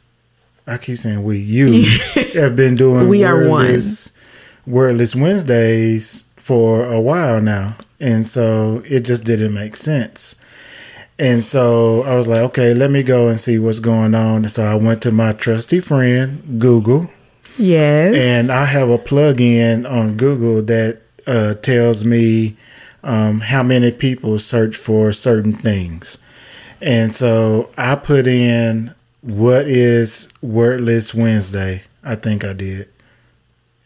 I 0.67 0.79
keep 0.79 0.99
saying 0.99 1.23
we. 1.25 1.39
You 1.39 1.85
have 2.35 2.57
been 2.57 2.77
doing. 2.77 3.09
we 3.09 3.25
are 3.25 3.49
wordless, 3.49 4.17
one. 4.65 4.75
Wordless 4.75 5.15
Wednesdays 5.15 6.25
for 6.37 6.85
a 6.85 7.01
while 7.01 7.41
now, 7.41 7.77
and 7.99 8.27
so 8.27 8.83
it 8.89 9.01
just 9.01 9.25
didn't 9.25 9.55
make 9.55 9.77
sense. 9.77 10.37
And 11.19 11.45
so 11.45 12.03
I 12.05 12.17
was 12.17 12.27
like, 12.29 12.41
okay, 12.41 12.73
let 12.73 12.91
me 12.91 13.03
go 13.03 13.29
and 13.29 13.39
see 13.39 13.59
what's 13.59 13.79
going 13.79 14.15
on. 14.15 14.37
And 14.37 14.51
So 14.51 14.63
I 14.63 14.75
went 14.75 15.03
to 15.03 15.13
my 15.13 15.35
trusty 15.35 15.79
friend 15.79 16.59
Google. 16.59 17.11
Yes. 17.59 18.15
And 18.15 18.51
I 18.51 18.65
have 18.65 18.89
a 18.89 18.97
plug-in 18.97 19.85
on 19.85 20.17
Google 20.17 20.63
that 20.63 21.03
uh, 21.27 21.55
tells 21.55 22.07
me 22.07 22.57
um, 23.03 23.41
how 23.41 23.63
many 23.63 23.93
people 23.93 24.39
search 24.39 24.77
for 24.77 25.13
certain 25.13 25.53
things. 25.53 26.19
And 26.81 27.13
so 27.13 27.71
I 27.77 27.95
put 27.95 28.27
in 28.27 28.95
what 29.21 29.67
is 29.67 30.33
Wordless 30.43 31.15
Wednesday. 31.15 31.85
I 32.03 32.15
think 32.17 32.45
I 32.45 32.55
did 32.55 32.89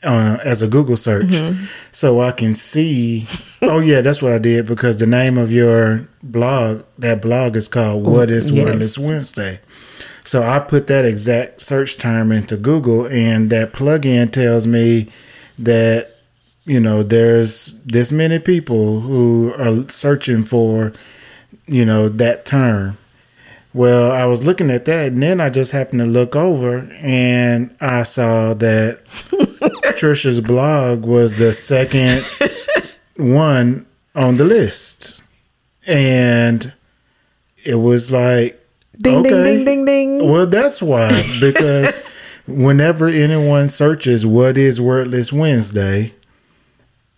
uh, 0.04 0.38
as 0.44 0.62
a 0.62 0.68
Google 0.68 0.97
search, 0.97 1.26
mm-hmm. 1.26 1.64
so 1.90 2.21
I 2.21 2.33
can 2.33 2.54
see. 2.54 3.26
oh 3.62 3.80
yeah, 3.80 4.00
that's 4.00 4.23
what 4.23 4.33
I 4.33 4.38
did 4.38 4.66
because 4.66 4.99
the 4.99 5.06
name 5.06 5.38
of 5.38 5.50
your 5.50 6.06
blog, 6.23 6.85
that 6.99 7.23
blog 7.23 7.56
is 7.56 7.68
called 7.68 8.06
"What 8.06 8.30
Is 8.30 8.50
yes. 8.50 8.64
Wordless 8.64 8.99
Wednesday." 8.99 9.61
So 10.25 10.42
I 10.42 10.59
put 10.59 10.87
that 10.87 11.04
exact 11.04 11.61
search 11.61 11.99
term 11.99 12.33
into 12.33 12.56
Google, 12.56 13.06
and 13.06 13.50
that 13.50 13.73
plugin 13.73 14.33
tells 14.33 14.66
me 14.66 15.09
that 15.59 16.13
you 16.66 16.80
know, 16.80 17.02
there's 17.02 17.78
this 17.85 18.11
many 18.11 18.38
people 18.38 19.00
who 19.00 19.52
are 19.59 19.88
searching 19.88 20.44
for, 20.44 20.92
you 21.66 21.85
know, 21.85 22.09
that 22.09 22.47
term. 22.47 22.97
Well, 23.75 24.12
I 24.12 24.26
was 24.26 24.44
looking 24.44 24.71
at 24.71 24.85
that, 24.85 25.12
and 25.12 25.23
then 25.23 25.40
I 25.40 25.50
just 25.50 25.73
happened 25.73 26.00
to 26.00 26.06
look 26.06 26.37
over, 26.37 26.88
and 27.00 27.76
I 27.80 28.04
saw 28.04 28.54
that 28.54 29.04
Trisha's 29.99 30.40
blog 30.40 31.04
was 31.04 31.35
the 31.37 31.52
second 31.52 32.25
one 33.16 33.87
on 34.14 34.37
the 34.37 34.44
list, 34.44 35.23
and 35.87 36.73
it 37.64 37.75
was 37.75 38.12
like, 38.12 38.64
ding, 38.97 39.16
okay, 39.16 39.30
ding, 39.30 39.42
ding, 39.42 39.64
ding, 39.64 39.85
ding. 39.85 40.30
Well, 40.30 40.47
that's 40.47 40.80
why 40.80 41.11
because 41.40 41.99
whenever 42.47 43.09
anyone 43.09 43.68
searches 43.68 44.25
"what 44.25 44.56
is 44.56 44.80
Wordless 44.80 45.33
Wednesday," 45.33 46.12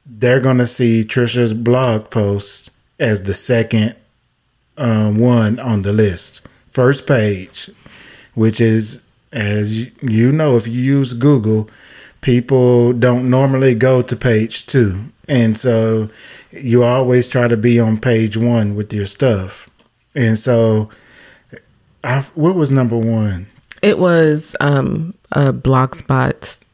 they're 0.07 0.41
going 0.41 0.59
to 0.59 0.67
see 0.67 1.05
Trisha's 1.05 1.53
blog 1.53 2.11
post 2.11 2.71
as 2.99 3.25
the 3.25 3.35
second 3.35 3.95
um, 4.77 5.19
one 5.19 5.59
on 5.59 5.83
the 5.83 5.93
list. 5.93 6.47
First 6.69 7.07
page, 7.07 7.71
which 8.35 8.61
is, 8.61 9.03
as 9.33 9.91
you 10.03 10.33
know, 10.33 10.57
if 10.57 10.67
you 10.67 10.81
use 10.81 11.13
Google, 11.13 11.69
people 12.21 12.93
don't 12.93 13.29
normally 13.29 13.75
go 13.75 14.03
to 14.03 14.17
page 14.17 14.67
two. 14.67 15.07
And 15.29 15.59
so 15.59 16.11
you 16.53 16.85
always 16.85 17.29
try 17.29 17.49
to 17.49 17.57
be 17.57 17.81
on 17.81 17.99
page 17.99 18.37
one 18.37 18.77
with 18.77 18.93
your 18.93 19.07
stuff. 19.07 19.69
And 20.15 20.39
so, 20.39 20.91
I, 22.05 22.21
what 22.35 22.55
was 22.55 22.71
number 22.71 22.97
one? 22.97 23.49
It 23.83 23.99
was 23.99 24.57
um, 24.61 25.15
a 25.33 25.53
Blogspot 25.53 26.65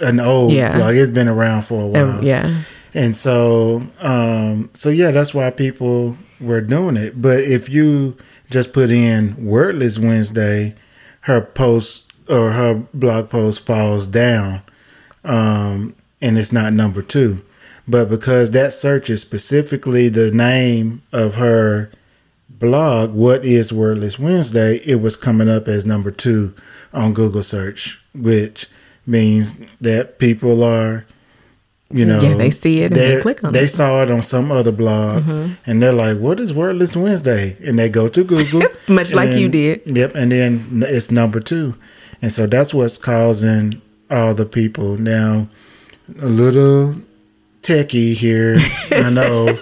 an 0.00 0.20
old 0.20 0.52
yeah. 0.52 0.76
blog. 0.76 0.94
It's 0.96 1.10
been 1.10 1.28
around 1.28 1.62
for 1.62 1.82
a 1.82 1.86
while. 1.86 2.18
Um, 2.18 2.22
yeah. 2.22 2.62
And 2.94 3.14
so, 3.14 3.82
um, 4.00 4.70
so 4.74 4.88
yeah, 4.88 5.10
that's 5.10 5.32
why 5.32 5.50
people 5.50 6.16
were 6.40 6.60
doing 6.60 6.96
it. 6.96 7.20
But 7.20 7.40
if 7.44 7.68
you 7.68 8.16
just 8.50 8.72
put 8.72 8.90
in 8.90 9.36
Wordless 9.44 9.98
Wednesday, 9.98 10.74
her 11.22 11.40
post 11.40 12.12
or 12.28 12.52
her 12.52 12.74
blog 12.94 13.30
post 13.30 13.64
falls 13.64 14.06
down, 14.06 14.62
um, 15.24 15.94
and 16.20 16.38
it's 16.38 16.52
not 16.52 16.72
number 16.72 17.02
two. 17.02 17.42
But 17.86 18.08
because 18.08 18.52
that 18.52 18.72
search 18.72 19.10
is 19.10 19.20
specifically 19.20 20.08
the 20.08 20.30
name 20.30 21.02
of 21.12 21.34
her 21.34 21.90
blog, 22.48 23.14
What 23.14 23.44
is 23.44 23.72
Wordless 23.72 24.18
Wednesday, 24.18 24.76
it 24.78 25.00
was 25.00 25.16
coming 25.16 25.48
up 25.48 25.66
as 25.66 25.84
number 25.84 26.10
two 26.10 26.54
on 26.92 27.14
Google 27.14 27.42
search, 27.42 28.00
which 28.14 28.66
means 29.06 29.54
that 29.80 30.18
people 30.18 30.62
are, 30.62 31.04
you 31.90 32.04
know, 32.04 32.20
yeah, 32.20 32.34
they 32.34 32.50
see 32.50 32.82
it 32.82 32.92
and 32.92 32.96
they 32.96 33.20
click 33.20 33.42
on 33.42 33.52
they 33.52 33.60
it. 33.60 33.62
They 33.62 33.68
saw 33.68 34.02
it 34.02 34.10
on 34.10 34.22
some 34.22 34.52
other 34.52 34.72
blog 34.72 35.24
mm-hmm. 35.24 35.54
and 35.66 35.82
they're 35.82 35.92
like, 35.92 36.18
"What 36.18 36.38
is 36.38 36.52
Wordless 36.52 36.94
Wednesday?" 36.94 37.56
And 37.64 37.78
they 37.78 37.88
go 37.88 38.08
to 38.08 38.22
Google, 38.22 38.62
much 38.88 39.12
like 39.12 39.32
you 39.32 39.48
did. 39.48 39.82
Yep, 39.86 40.14
and 40.14 40.30
then 40.30 40.84
it's 40.86 41.10
number 41.10 41.40
two, 41.40 41.74
and 42.22 42.32
so 42.32 42.46
that's 42.46 42.72
what's 42.72 42.98
causing 42.98 43.82
all 44.10 44.34
the 44.34 44.46
people 44.46 44.96
now. 44.96 45.48
A 46.20 46.26
little 46.26 46.96
techie 47.62 48.14
here, 48.14 48.58
I 48.90 49.10
know, 49.10 49.58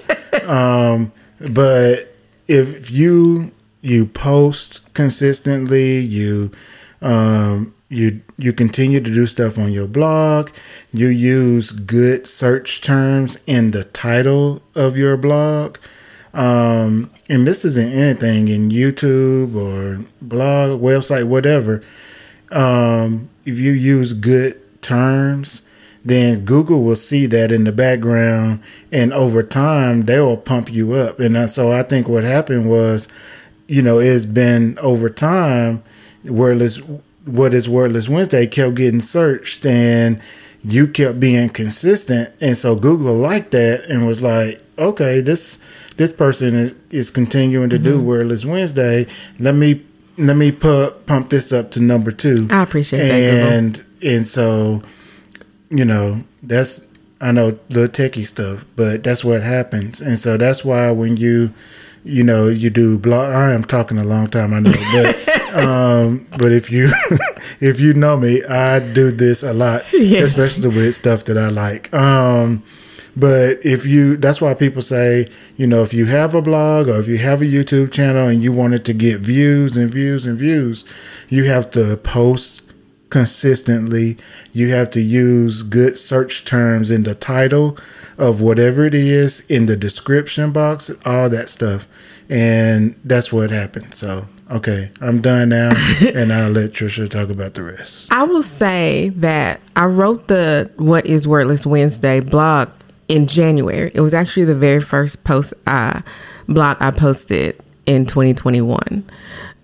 um, 0.46 1.12
but 1.40 2.14
if 2.46 2.90
you 2.90 3.52
you 3.80 4.06
post 4.06 4.92
consistently, 4.94 5.98
you 5.98 6.50
um, 7.00 7.74
you 7.88 8.20
you 8.36 8.52
continue 8.52 9.00
to 9.00 9.12
do 9.12 9.26
stuff 9.26 9.58
on 9.58 9.72
your 9.72 9.86
blog 9.86 10.50
you 10.92 11.08
use 11.08 11.70
good 11.70 12.26
search 12.26 12.80
terms 12.80 13.38
in 13.46 13.70
the 13.70 13.84
title 13.84 14.62
of 14.74 14.96
your 14.96 15.16
blog 15.16 15.76
um, 16.34 17.10
and 17.28 17.46
this 17.46 17.64
isn't 17.64 17.92
anything 17.92 18.48
in 18.48 18.70
youtube 18.70 19.54
or 19.54 20.04
blog 20.20 20.80
website 20.80 21.26
whatever 21.26 21.82
um, 22.52 23.30
if 23.46 23.58
you 23.58 23.72
use 23.72 24.12
good 24.12 24.60
terms 24.82 25.62
then 26.04 26.44
Google 26.44 26.82
will 26.82 26.96
see 26.96 27.26
that 27.26 27.52
in 27.52 27.64
the 27.64 27.72
background, 27.72 28.62
and 28.90 29.12
over 29.12 29.42
time 29.42 30.02
they 30.02 30.18
will 30.18 30.36
pump 30.36 30.72
you 30.72 30.94
up. 30.94 31.20
And 31.20 31.50
so 31.50 31.70
I 31.70 31.82
think 31.82 32.08
what 32.08 32.24
happened 32.24 32.70
was, 32.70 33.08
you 33.66 33.82
know, 33.82 33.98
it's 33.98 34.24
been 34.24 34.78
over 34.78 35.10
time, 35.10 35.82
wordless. 36.24 36.80
What 37.28 37.54
is 37.54 37.68
wordless 37.68 38.08
Wednesday 38.08 38.46
kept 38.46 38.74
getting 38.74 39.00
searched, 39.00 39.64
and 39.66 40.20
you 40.64 40.88
kept 40.88 41.20
being 41.20 41.48
consistent, 41.50 42.32
and 42.40 42.56
so 42.56 42.74
Google 42.74 43.14
liked 43.14 43.52
that 43.52 43.84
and 43.84 44.06
was 44.06 44.22
like, 44.22 44.62
okay, 44.78 45.20
this 45.20 45.58
this 45.96 46.12
person 46.12 46.54
is, 46.54 46.74
is 46.90 47.10
continuing 47.10 47.70
to 47.70 47.76
mm-hmm. 47.76 47.84
do 47.84 48.02
wordless 48.02 48.44
Wednesday. 48.44 49.06
Let 49.38 49.54
me 49.54 49.84
let 50.16 50.36
me 50.36 50.50
put 50.52 51.06
pump 51.06 51.30
this 51.30 51.52
up 51.52 51.70
to 51.72 51.80
number 51.80 52.10
two. 52.10 52.46
I 52.50 52.62
appreciate 52.62 53.00
and, 53.00 53.10
that. 53.10 53.52
And 53.52 53.84
and 54.02 54.28
so, 54.28 54.82
you 55.70 55.84
know, 55.84 56.22
that's 56.42 56.86
I 57.20 57.32
know 57.32 57.58
the 57.68 57.88
techie 57.88 58.26
stuff, 58.26 58.64
but 58.76 59.02
that's 59.04 59.24
what 59.24 59.42
happens. 59.42 60.00
And 60.00 60.18
so 60.18 60.36
that's 60.36 60.64
why 60.64 60.90
when 60.90 61.16
you 61.16 61.52
you 62.04 62.22
know, 62.22 62.48
you 62.48 62.70
do 62.70 62.98
blog 62.98 63.34
I 63.34 63.52
am 63.52 63.64
talking 63.64 63.98
a 63.98 64.04
long 64.04 64.28
time, 64.28 64.54
I 64.54 64.60
know, 64.60 64.72
but 64.92 65.16
um 65.52 66.26
but 66.38 66.52
if 66.52 66.70
you 66.70 66.90
if 67.60 67.80
you 67.80 67.94
know 67.94 68.16
me, 68.16 68.42
I 68.44 68.78
do 68.78 69.10
this 69.10 69.42
a 69.42 69.52
lot, 69.52 69.84
yes. 69.92 70.24
especially 70.24 70.68
with 70.68 70.94
stuff 70.94 71.24
that 71.24 71.38
I 71.38 71.48
like. 71.48 71.92
Um 71.94 72.62
but 73.18 73.64
if 73.66 73.84
you, 73.84 74.16
that's 74.16 74.40
why 74.40 74.54
people 74.54 74.80
say, 74.80 75.28
you 75.56 75.66
know, 75.66 75.82
if 75.82 75.92
you 75.92 76.06
have 76.06 76.36
a 76.36 76.42
blog 76.42 76.86
or 76.86 77.00
if 77.00 77.08
you 77.08 77.18
have 77.18 77.42
a 77.42 77.46
YouTube 77.46 77.90
channel 77.90 78.28
and 78.28 78.40
you 78.40 78.52
want 78.52 78.74
it 78.74 78.84
to 78.84 78.92
get 78.92 79.18
views 79.18 79.76
and 79.76 79.90
views 79.90 80.24
and 80.24 80.38
views, 80.38 80.84
you 81.28 81.42
have 81.44 81.68
to 81.72 81.96
post 81.96 82.62
consistently. 83.10 84.18
You 84.52 84.68
have 84.68 84.90
to 84.92 85.00
use 85.00 85.62
good 85.62 85.98
search 85.98 86.44
terms 86.44 86.92
in 86.92 87.02
the 87.02 87.16
title 87.16 87.76
of 88.16 88.40
whatever 88.40 88.84
it 88.84 88.94
is, 88.94 89.40
in 89.48 89.66
the 89.66 89.76
description 89.76 90.52
box, 90.52 90.90
all 91.04 91.28
that 91.28 91.48
stuff. 91.48 91.88
And 92.28 93.00
that's 93.02 93.32
what 93.32 93.50
happened. 93.50 93.94
So, 93.94 94.28
okay, 94.50 94.90
I'm 95.00 95.20
done 95.20 95.50
now, 95.50 95.72
and 96.14 96.32
I'll 96.32 96.50
let 96.50 96.72
Trisha 96.72 97.08
talk 97.08 97.30
about 97.30 97.54
the 97.54 97.62
rest. 97.62 98.12
I 98.12 98.22
will 98.24 98.42
say 98.42 99.10
that 99.16 99.60
I 99.76 99.86
wrote 99.86 100.28
the 100.28 100.70
What 100.76 101.06
is 101.06 101.26
Wordless 101.26 101.66
Wednesday 101.66 102.20
blog 102.20 102.68
in 103.08 103.26
January. 103.26 103.90
It 103.94 104.00
was 104.00 104.14
actually 104.14 104.44
the 104.44 104.54
very 104.54 104.80
first 104.80 105.24
post 105.24 105.54
uh, 105.66 106.02
blog 106.48 106.76
I 106.80 106.90
posted 106.90 107.60
in 107.86 108.06
2021 108.06 109.04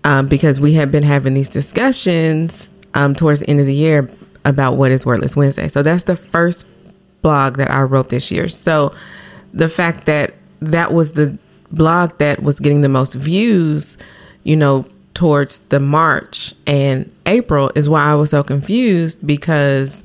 um, 0.03 0.27
because 0.27 0.59
we 0.59 0.73
had 0.73 0.91
been 0.91 1.03
having 1.03 1.33
these 1.33 1.49
discussions 1.49 2.69
um, 2.93 3.15
towards 3.15 3.41
the 3.41 3.49
end 3.49 3.59
of 3.59 3.65
the 3.65 3.75
year 3.75 4.09
about 4.45 4.77
what 4.77 4.91
is 4.91 5.05
Wordless 5.05 5.35
Wednesday. 5.35 5.67
So 5.67 5.83
that's 5.83 6.05
the 6.05 6.15
first 6.15 6.65
blog 7.21 7.57
that 7.57 7.71
I 7.71 7.81
wrote 7.81 8.09
this 8.09 8.31
year. 8.31 8.49
So 8.49 8.93
the 9.53 9.69
fact 9.69 10.05
that 10.05 10.35
that 10.61 10.93
was 10.93 11.13
the 11.13 11.37
blog 11.71 12.17
that 12.19 12.41
was 12.41 12.59
getting 12.59 12.81
the 12.81 12.89
most 12.89 13.13
views, 13.13 13.97
you 14.45 14.55
know, 14.55 14.85
towards 15.13 15.59
the 15.59 15.79
March 15.79 16.53
and 16.67 17.11
April 17.25 17.71
is 17.75 17.89
why 17.89 18.05
I 18.05 18.15
was 18.15 18.29
so 18.29 18.43
confused 18.43 19.25
because, 19.25 20.03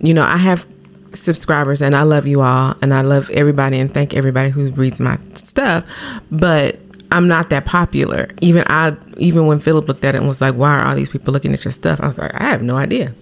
you 0.00 0.14
know, 0.14 0.24
I 0.24 0.38
have 0.38 0.66
subscribers 1.12 1.82
and 1.82 1.94
I 1.94 2.02
love 2.02 2.26
you 2.26 2.40
all 2.40 2.74
and 2.82 2.94
I 2.94 3.02
love 3.02 3.30
everybody 3.30 3.78
and 3.78 3.92
thank 3.92 4.14
everybody 4.14 4.48
who 4.48 4.70
reads 4.70 5.00
my 5.00 5.18
stuff. 5.34 5.84
But 6.30 6.78
I'm 7.10 7.28
not 7.28 7.50
that 7.50 7.66
popular. 7.66 8.28
Even 8.40 8.64
I 8.66 8.96
even 9.16 9.46
when 9.46 9.60
Phillip 9.60 9.86
looked 9.86 10.04
at 10.04 10.14
it 10.14 10.18
and 10.18 10.28
was 10.28 10.40
like, 10.40 10.54
Why 10.54 10.78
are 10.78 10.86
all 10.86 10.94
these 10.94 11.08
people 11.08 11.32
looking 11.32 11.52
at 11.52 11.64
your 11.64 11.72
stuff? 11.72 12.00
I 12.00 12.06
was 12.06 12.18
like, 12.18 12.34
I 12.34 12.44
have 12.44 12.62
no 12.62 12.76
idea. 12.76 13.12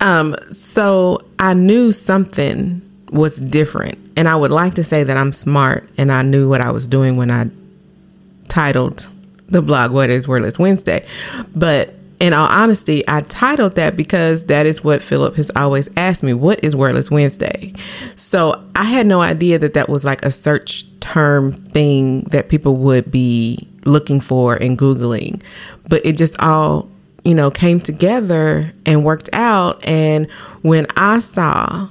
Um, 0.00 0.36
so 0.50 1.20
I 1.38 1.54
knew 1.54 1.92
something 1.92 2.80
was 3.10 3.36
different. 3.36 3.98
And 4.16 4.28
I 4.28 4.36
would 4.36 4.50
like 4.50 4.74
to 4.74 4.84
say 4.84 5.04
that 5.04 5.16
I'm 5.16 5.32
smart 5.32 5.88
and 5.98 6.10
I 6.12 6.22
knew 6.22 6.48
what 6.48 6.60
I 6.60 6.70
was 6.70 6.86
doing 6.86 7.16
when 7.16 7.30
I 7.30 7.48
titled 8.48 9.08
the 9.48 9.62
blog 9.62 9.92
What 9.92 10.10
is 10.10 10.26
Wordless 10.26 10.58
Wednesday. 10.58 11.06
But 11.54 11.94
in 12.20 12.32
all 12.32 12.48
honesty, 12.48 13.06
I 13.08 13.20
titled 13.22 13.74
that 13.74 13.96
because 13.96 14.44
that 14.44 14.66
is 14.66 14.82
what 14.84 15.02
Phillip 15.02 15.36
has 15.36 15.50
always 15.56 15.88
asked 15.96 16.22
me 16.22 16.32
what 16.32 16.62
is 16.64 16.74
Wordless 16.74 17.10
Wednesday? 17.10 17.74
So 18.16 18.62
I 18.74 18.84
had 18.84 19.06
no 19.06 19.20
idea 19.20 19.58
that 19.58 19.74
that 19.74 19.88
was 19.88 20.04
like 20.04 20.24
a 20.24 20.30
search 20.30 20.86
term 21.00 21.52
thing 21.52 22.22
that 22.24 22.48
people 22.48 22.76
would 22.76 23.10
be 23.10 23.68
looking 23.84 24.20
for 24.20 24.54
and 24.54 24.78
Googling. 24.78 25.42
But 25.88 26.04
it 26.06 26.16
just 26.16 26.38
all, 26.40 26.88
you 27.24 27.34
know, 27.34 27.50
came 27.50 27.80
together 27.80 28.72
and 28.86 29.04
worked 29.04 29.28
out. 29.32 29.84
And 29.84 30.30
when 30.62 30.86
I 30.96 31.18
saw 31.18 31.88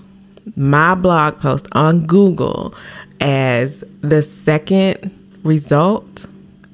my 0.55 0.95
blog 0.95 1.39
post 1.39 1.67
on 1.73 2.05
Google 2.05 2.73
as 3.19 3.83
the 4.01 4.21
second 4.21 5.11
result, 5.43 6.25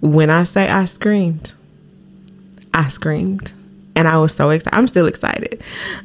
when 0.02 0.30
I 0.30 0.44
say 0.44 0.70
I 0.70 0.86
screamed, 0.86 1.54
I 2.74 2.88
screamed. 2.88 3.54
And 3.96 4.08
I 4.08 4.18
was 4.18 4.34
so 4.34 4.50
excited. 4.50 4.78
I'm 4.78 4.88
still 4.88 5.08
excited. 5.08 5.62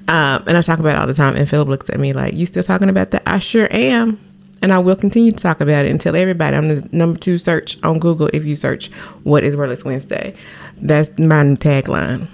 Um, 0.09 0.43
and 0.49 0.57
I 0.59 0.63
talk 0.63 0.81
about 0.81 0.97
it 0.97 0.99
all 0.99 1.07
the 1.07 1.15
time. 1.15 1.37
And 1.37 1.49
Phillip 1.49 1.69
looks 1.69 1.89
at 1.91 2.01
me 2.01 2.13
like, 2.13 2.35
You 2.35 2.45
still 2.45 2.63
talking 2.65 2.89
about 2.89 3.13
that? 3.13 3.23
I 3.25 3.39
sure 3.39 3.69
am. 3.71 4.19
And 4.63 4.73
I 4.73 4.79
will 4.79 4.97
continue 4.97 5.31
to 5.31 5.39
talk 5.39 5.61
about 5.61 5.85
it 5.85 5.91
and 5.91 6.01
tell 6.01 6.17
everybody 6.17 6.57
I'm 6.57 6.69
the 6.69 6.89
number 6.91 7.21
two 7.21 7.39
search 7.39 7.79
on 7.85 8.01
Google 8.01 8.31
if 8.33 8.45
you 8.45 8.57
search 8.57 8.91
What 9.23 9.45
is 9.45 9.55
Wordless 9.55 9.85
Wednesday. 9.85 10.35
That's 10.79 11.11
my 11.19 11.45
tagline. 11.55 12.27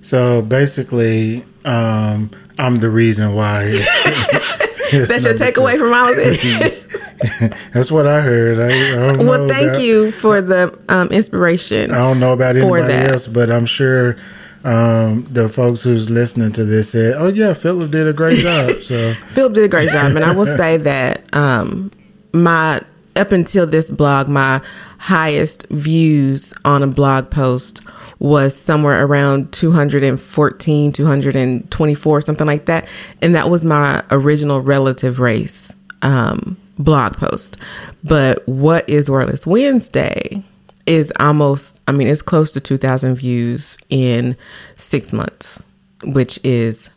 So 0.00 0.42
basically, 0.42 1.44
um, 1.64 2.30
I'm 2.58 2.76
the 2.76 2.90
reason 2.90 3.34
why. 3.34 3.84
That's 5.06 5.24
your 5.24 5.34
takeaway 5.34 5.78
from 5.78 5.92
all 5.92 6.10
of 6.10 6.18
it. 6.18 7.54
That's 7.72 7.92
what 7.92 8.06
I 8.06 8.20
heard. 8.20 8.58
I, 8.58 9.12
I 9.12 9.22
well, 9.22 9.48
thank 9.48 9.70
about, 9.70 9.82
you 9.82 10.10
for 10.10 10.40
the 10.40 10.76
um, 10.88 11.08
inspiration. 11.08 11.92
I 11.92 11.98
don't 11.98 12.18
know 12.18 12.32
about 12.32 12.56
anybody 12.56 12.94
else, 12.94 13.26
but 13.26 13.50
I'm 13.50 13.66
sure 13.66 14.16
um, 14.64 15.24
the 15.30 15.48
folks 15.48 15.82
who's 15.82 16.10
listening 16.10 16.52
to 16.52 16.64
this 16.64 16.90
said, 16.90 17.14
"Oh 17.16 17.28
yeah, 17.28 17.54
Phillip 17.54 17.90
did 17.90 18.06
a 18.06 18.12
great 18.12 18.38
job." 18.38 18.70
So 18.82 19.14
Phillip 19.34 19.54
did 19.54 19.64
a 19.64 19.68
great 19.68 19.90
job, 19.90 20.16
and 20.16 20.24
I 20.24 20.34
will 20.34 20.46
say 20.46 20.76
that 20.78 21.24
um, 21.34 21.90
my 22.32 22.80
up 23.16 23.32
until 23.32 23.66
this 23.66 23.90
blog, 23.90 24.28
my 24.28 24.60
highest 24.98 25.68
views 25.68 26.52
on 26.64 26.82
a 26.82 26.86
blog 26.86 27.30
post 27.30 27.80
was 28.20 28.54
somewhere 28.54 29.04
around 29.04 29.52
214, 29.52 30.92
224, 30.92 32.20
something 32.20 32.46
like 32.46 32.66
that, 32.66 32.86
and 33.20 33.34
that 33.34 33.50
was 33.50 33.64
my 33.64 34.04
original 34.10 34.60
relative 34.60 35.18
race. 35.18 35.72
Um, 36.02 36.56
blog 36.80 37.16
post. 37.16 37.56
But 38.02 38.46
what 38.48 38.88
is 38.88 39.08
Wordless 39.08 39.46
Wednesday 39.46 40.42
is 40.86 41.12
almost, 41.20 41.80
I 41.86 41.92
mean, 41.92 42.08
it's 42.08 42.22
close 42.22 42.52
to 42.52 42.60
2,000 42.60 43.14
views 43.16 43.76
in 43.90 44.36
six 44.74 45.12
months, 45.12 45.62
which 46.04 46.40
is 46.42 46.90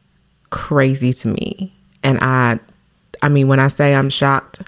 crazy 0.49 1.13
to 1.13 1.27
me. 1.27 1.73
And 2.03 2.19
I, 2.21 2.59
I 3.21 3.29
mean, 3.29 3.47
when 3.47 3.59
I 3.59 3.67
say 3.67 3.93
I'm 3.93 4.09
shocked, 4.09 4.62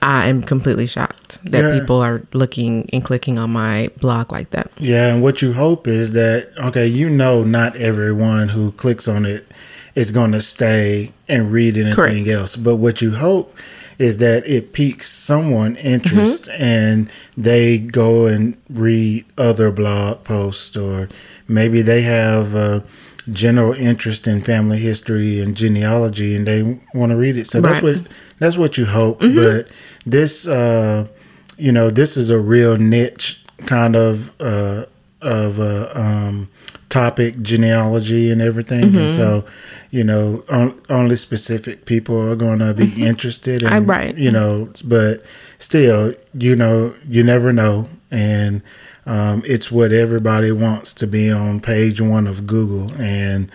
I 0.00 0.28
am 0.28 0.42
completely 0.42 0.86
shocked 0.86 1.42
that 1.44 1.62
yeah. 1.62 1.78
people 1.78 2.00
are 2.00 2.22
looking 2.32 2.88
and 2.92 3.04
clicking 3.04 3.38
on 3.38 3.50
my 3.50 3.90
blog 4.00 4.30
like 4.30 4.50
that. 4.50 4.70
Yeah, 4.78 5.12
and 5.12 5.22
what 5.22 5.42
you 5.42 5.52
hope 5.52 5.88
is 5.88 6.12
that 6.12 6.50
okay, 6.58 6.86
you 6.86 7.10
know, 7.10 7.44
not 7.44 7.76
everyone 7.76 8.50
who 8.50 8.72
clicks 8.72 9.08
on 9.08 9.26
it 9.26 9.46
is 9.94 10.12
going 10.12 10.32
to 10.32 10.40
stay 10.40 11.12
and 11.28 11.50
read 11.50 11.76
anything 11.76 11.94
Correct. 11.94 12.28
else, 12.28 12.56
but 12.56 12.76
what 12.76 13.02
you 13.02 13.12
hope 13.12 13.56
is 13.98 14.18
that 14.18 14.46
it 14.46 14.72
piques 14.72 15.10
someone 15.10 15.74
interest 15.76 16.44
mm-hmm. 16.44 16.62
and 16.62 17.10
they 17.36 17.78
go 17.78 18.26
and 18.26 18.56
read 18.70 19.24
other 19.36 19.72
blog 19.72 20.22
posts 20.22 20.76
or 20.76 21.08
maybe 21.48 21.82
they 21.82 22.02
have 22.02 22.54
a 22.54 22.84
general 23.32 23.74
interest 23.74 24.26
in 24.26 24.42
family 24.42 24.78
history 24.78 25.40
and 25.40 25.56
genealogy 25.56 26.34
and 26.34 26.46
they 26.46 26.62
want 26.94 27.10
to 27.10 27.16
read 27.16 27.36
it. 27.36 27.46
So 27.46 27.60
right. 27.60 27.72
that's 27.72 27.82
what 27.82 28.12
that's 28.38 28.56
what 28.56 28.78
you 28.78 28.86
hope. 28.86 29.20
Mm-hmm. 29.20 29.36
But 29.36 29.68
this 30.06 30.46
uh, 30.46 31.08
you 31.56 31.72
know, 31.72 31.90
this 31.90 32.16
is 32.16 32.30
a 32.30 32.38
real 32.38 32.76
niche 32.76 33.44
kind 33.66 33.96
of 33.96 34.30
uh, 34.40 34.86
of 35.20 35.58
uh, 35.58 35.90
um, 35.94 36.48
topic 36.88 37.42
genealogy 37.42 38.30
and 38.30 38.40
everything 38.40 38.84
mm-hmm. 38.84 38.98
and 38.98 39.10
so 39.10 39.44
you 39.90 40.02
know 40.02 40.42
on, 40.48 40.80
only 40.88 41.16
specific 41.16 41.84
people 41.84 42.18
are 42.30 42.36
going 42.36 42.58
to 42.58 42.72
be 42.72 42.86
mm-hmm. 42.86 43.02
interested 43.02 43.62
in, 43.62 43.86
right 43.86 44.16
you 44.16 44.30
know 44.30 44.70
but 44.84 45.22
still 45.58 46.14
you 46.32 46.56
know 46.56 46.94
you 47.06 47.22
never 47.22 47.52
know 47.52 47.86
and 48.10 48.62
um, 49.08 49.42
it's 49.44 49.72
what 49.72 49.90
everybody 49.90 50.52
wants 50.52 50.94
to 50.94 51.06
be 51.06 51.30
on 51.30 51.60
page 51.60 52.00
one 52.00 52.26
of 52.26 52.46
google 52.46 52.90
and 53.00 53.50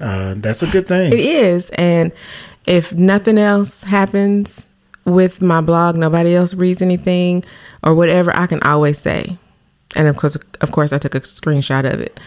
uh, 0.00 0.34
that's 0.38 0.62
a 0.62 0.66
good 0.66 0.88
thing 0.88 1.12
it 1.12 1.20
is 1.20 1.70
and 1.70 2.10
if 2.66 2.92
nothing 2.92 3.38
else 3.38 3.84
happens 3.84 4.66
with 5.04 5.40
my 5.40 5.60
blog 5.60 5.94
nobody 5.94 6.34
else 6.34 6.54
reads 6.54 6.82
anything 6.82 7.44
or 7.84 7.94
whatever 7.94 8.34
i 8.36 8.46
can 8.46 8.60
always 8.62 8.98
say 8.98 9.36
and 9.94 10.08
of 10.08 10.16
course 10.16 10.36
of 10.60 10.72
course 10.72 10.92
i 10.92 10.98
took 10.98 11.14
a 11.14 11.20
screenshot 11.20 11.90
of 11.90 12.00
it 12.00 12.18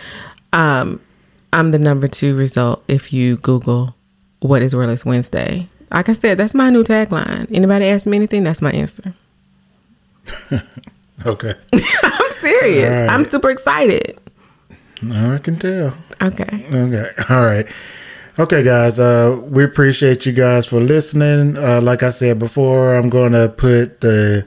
um, 0.54 1.02
I'm 1.54 1.72
the 1.72 1.80
number 1.80 2.08
two 2.08 2.36
result 2.36 2.84
if 2.88 3.14
you 3.14 3.38
Google 3.38 3.96
What 4.40 4.62
is 4.62 4.76
Wordless 4.76 5.06
Wednesday? 5.06 5.68
Like 5.92 6.10
I 6.10 6.14
said, 6.14 6.38
that's 6.38 6.54
my 6.54 6.70
new 6.70 6.84
tagline. 6.84 7.48
Anybody 7.54 7.86
ask 7.86 8.06
me 8.06 8.18
anything, 8.18 8.44
that's 8.44 8.62
my 8.62 8.72
answer. 8.72 9.14
Okay. 11.26 11.56
I'm 12.48 12.60
serious. 12.60 12.96
Right. 12.96 13.10
I'm 13.10 13.26
super 13.26 13.50
excited. 13.50 14.20
I 15.12 15.38
can 15.38 15.58
tell. 15.60 15.94
Okay. 16.22 16.66
Okay. 16.72 17.12
All 17.30 17.46
right. 17.46 17.68
Okay, 18.40 18.64
guys. 18.64 19.00
Uh, 19.00 19.40
we 19.46 19.64
appreciate 19.64 20.26
you 20.26 20.32
guys 20.32 20.66
for 20.68 20.80
listening. 20.80 21.58
Uh, 21.58 21.82
like 21.82 22.04
I 22.04 22.10
said 22.12 22.40
before, 22.40 22.96
I'm 22.96 23.10
going 23.10 23.34
to 23.34 23.50
put 23.50 24.02
the 24.02 24.46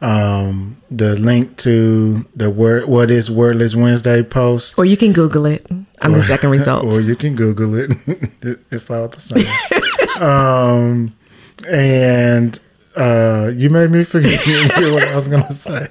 um, 0.00 0.76
the 0.90 1.16
link 1.18 1.56
to 1.58 2.24
the 2.34 2.50
word 2.50 2.86
what 2.86 3.10
is 3.10 3.30
wordless 3.30 3.76
Wednesday 3.76 4.22
post. 4.22 4.76
Or 4.78 4.84
you 4.84 4.96
can 4.96 5.12
Google 5.12 5.46
it. 5.46 5.68
I'm 6.00 6.12
the 6.12 6.22
second 6.22 6.50
result. 6.58 6.92
or 6.92 7.00
you 7.00 7.14
can 7.14 7.36
Google 7.36 7.76
it. 7.76 7.92
it's 8.70 8.90
all 8.90 9.08
the 9.08 9.20
same. 9.20 9.46
um, 10.22 11.12
and 11.68 12.58
uh, 12.96 13.50
you 13.54 13.70
made 13.70 13.90
me 13.90 14.02
forget 14.04 14.40
what 14.46 15.04
I 15.04 15.14
was 15.14 15.28
going 15.28 15.44
to 15.44 15.52
say. 15.52 15.86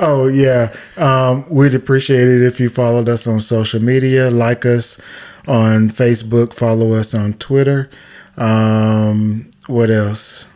Oh 0.00 0.26
yeah, 0.26 0.74
um, 0.96 1.48
we'd 1.48 1.74
appreciate 1.74 2.26
it 2.28 2.42
if 2.42 2.58
you 2.58 2.68
followed 2.68 3.08
us 3.08 3.26
on 3.26 3.40
social 3.40 3.80
media, 3.80 4.30
like 4.30 4.66
us 4.66 5.00
on 5.46 5.90
Facebook, 5.90 6.52
follow 6.54 6.92
us 6.94 7.14
on 7.14 7.34
Twitter. 7.34 7.88
Um, 8.36 9.50
what 9.66 9.90
else? 9.90 10.48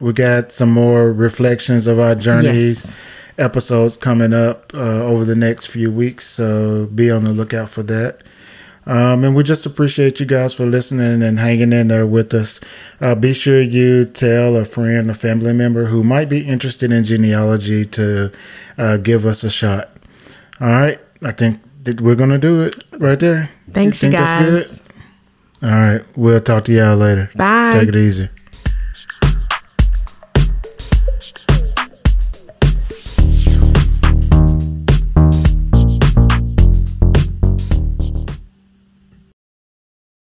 We 0.00 0.12
got 0.12 0.52
some 0.52 0.70
more 0.70 1.12
reflections 1.12 1.86
of 1.86 1.98
our 1.98 2.14
journeys 2.14 2.84
Yes. 2.84 2.98
episodes 3.38 3.96
coming 3.96 4.32
up 4.32 4.72
uh, 4.74 5.02
over 5.04 5.24
the 5.24 5.34
next 5.36 5.66
few 5.66 5.90
weeks, 5.90 6.26
so 6.26 6.86
be 6.86 7.10
on 7.10 7.24
the 7.24 7.32
lookout 7.32 7.70
for 7.70 7.82
that. 7.84 8.18
Um, 8.86 9.24
and 9.24 9.34
we 9.34 9.42
just 9.42 9.64
appreciate 9.64 10.20
you 10.20 10.26
guys 10.26 10.52
for 10.52 10.66
listening 10.66 11.22
and 11.22 11.38
hanging 11.38 11.72
in 11.72 11.88
there 11.88 12.06
with 12.06 12.34
us. 12.34 12.60
Uh, 13.00 13.14
be 13.14 13.32
sure 13.32 13.60
you 13.60 14.04
tell 14.04 14.56
a 14.56 14.64
friend, 14.64 15.10
a 15.10 15.14
family 15.14 15.52
member 15.54 15.86
who 15.86 16.04
might 16.04 16.28
be 16.28 16.46
interested 16.46 16.92
in 16.92 17.04
genealogy 17.04 17.84
to 17.86 18.30
uh, 18.76 18.96
give 18.98 19.24
us 19.24 19.42
a 19.42 19.50
shot. 19.50 19.90
All 20.60 20.68
right. 20.68 21.00
I 21.22 21.32
think 21.32 21.60
that 21.84 22.00
we're 22.00 22.14
going 22.14 22.30
to 22.30 22.38
do 22.38 22.62
it 22.62 22.84
right 22.98 23.18
there. 23.18 23.50
Thanks, 23.72 24.02
you 24.02 24.10
think 24.10 24.20
that's 24.20 24.44
guys. 24.44 24.80
good? 24.80 24.80
All 25.62 25.70
right. 25.70 26.04
We'll 26.16 26.40
talk 26.42 26.66
to 26.66 26.72
y'all 26.72 26.96
later. 26.96 27.30
Bye. 27.34 27.72
Take 27.72 27.88
it 27.88 27.96
easy. 27.96 28.28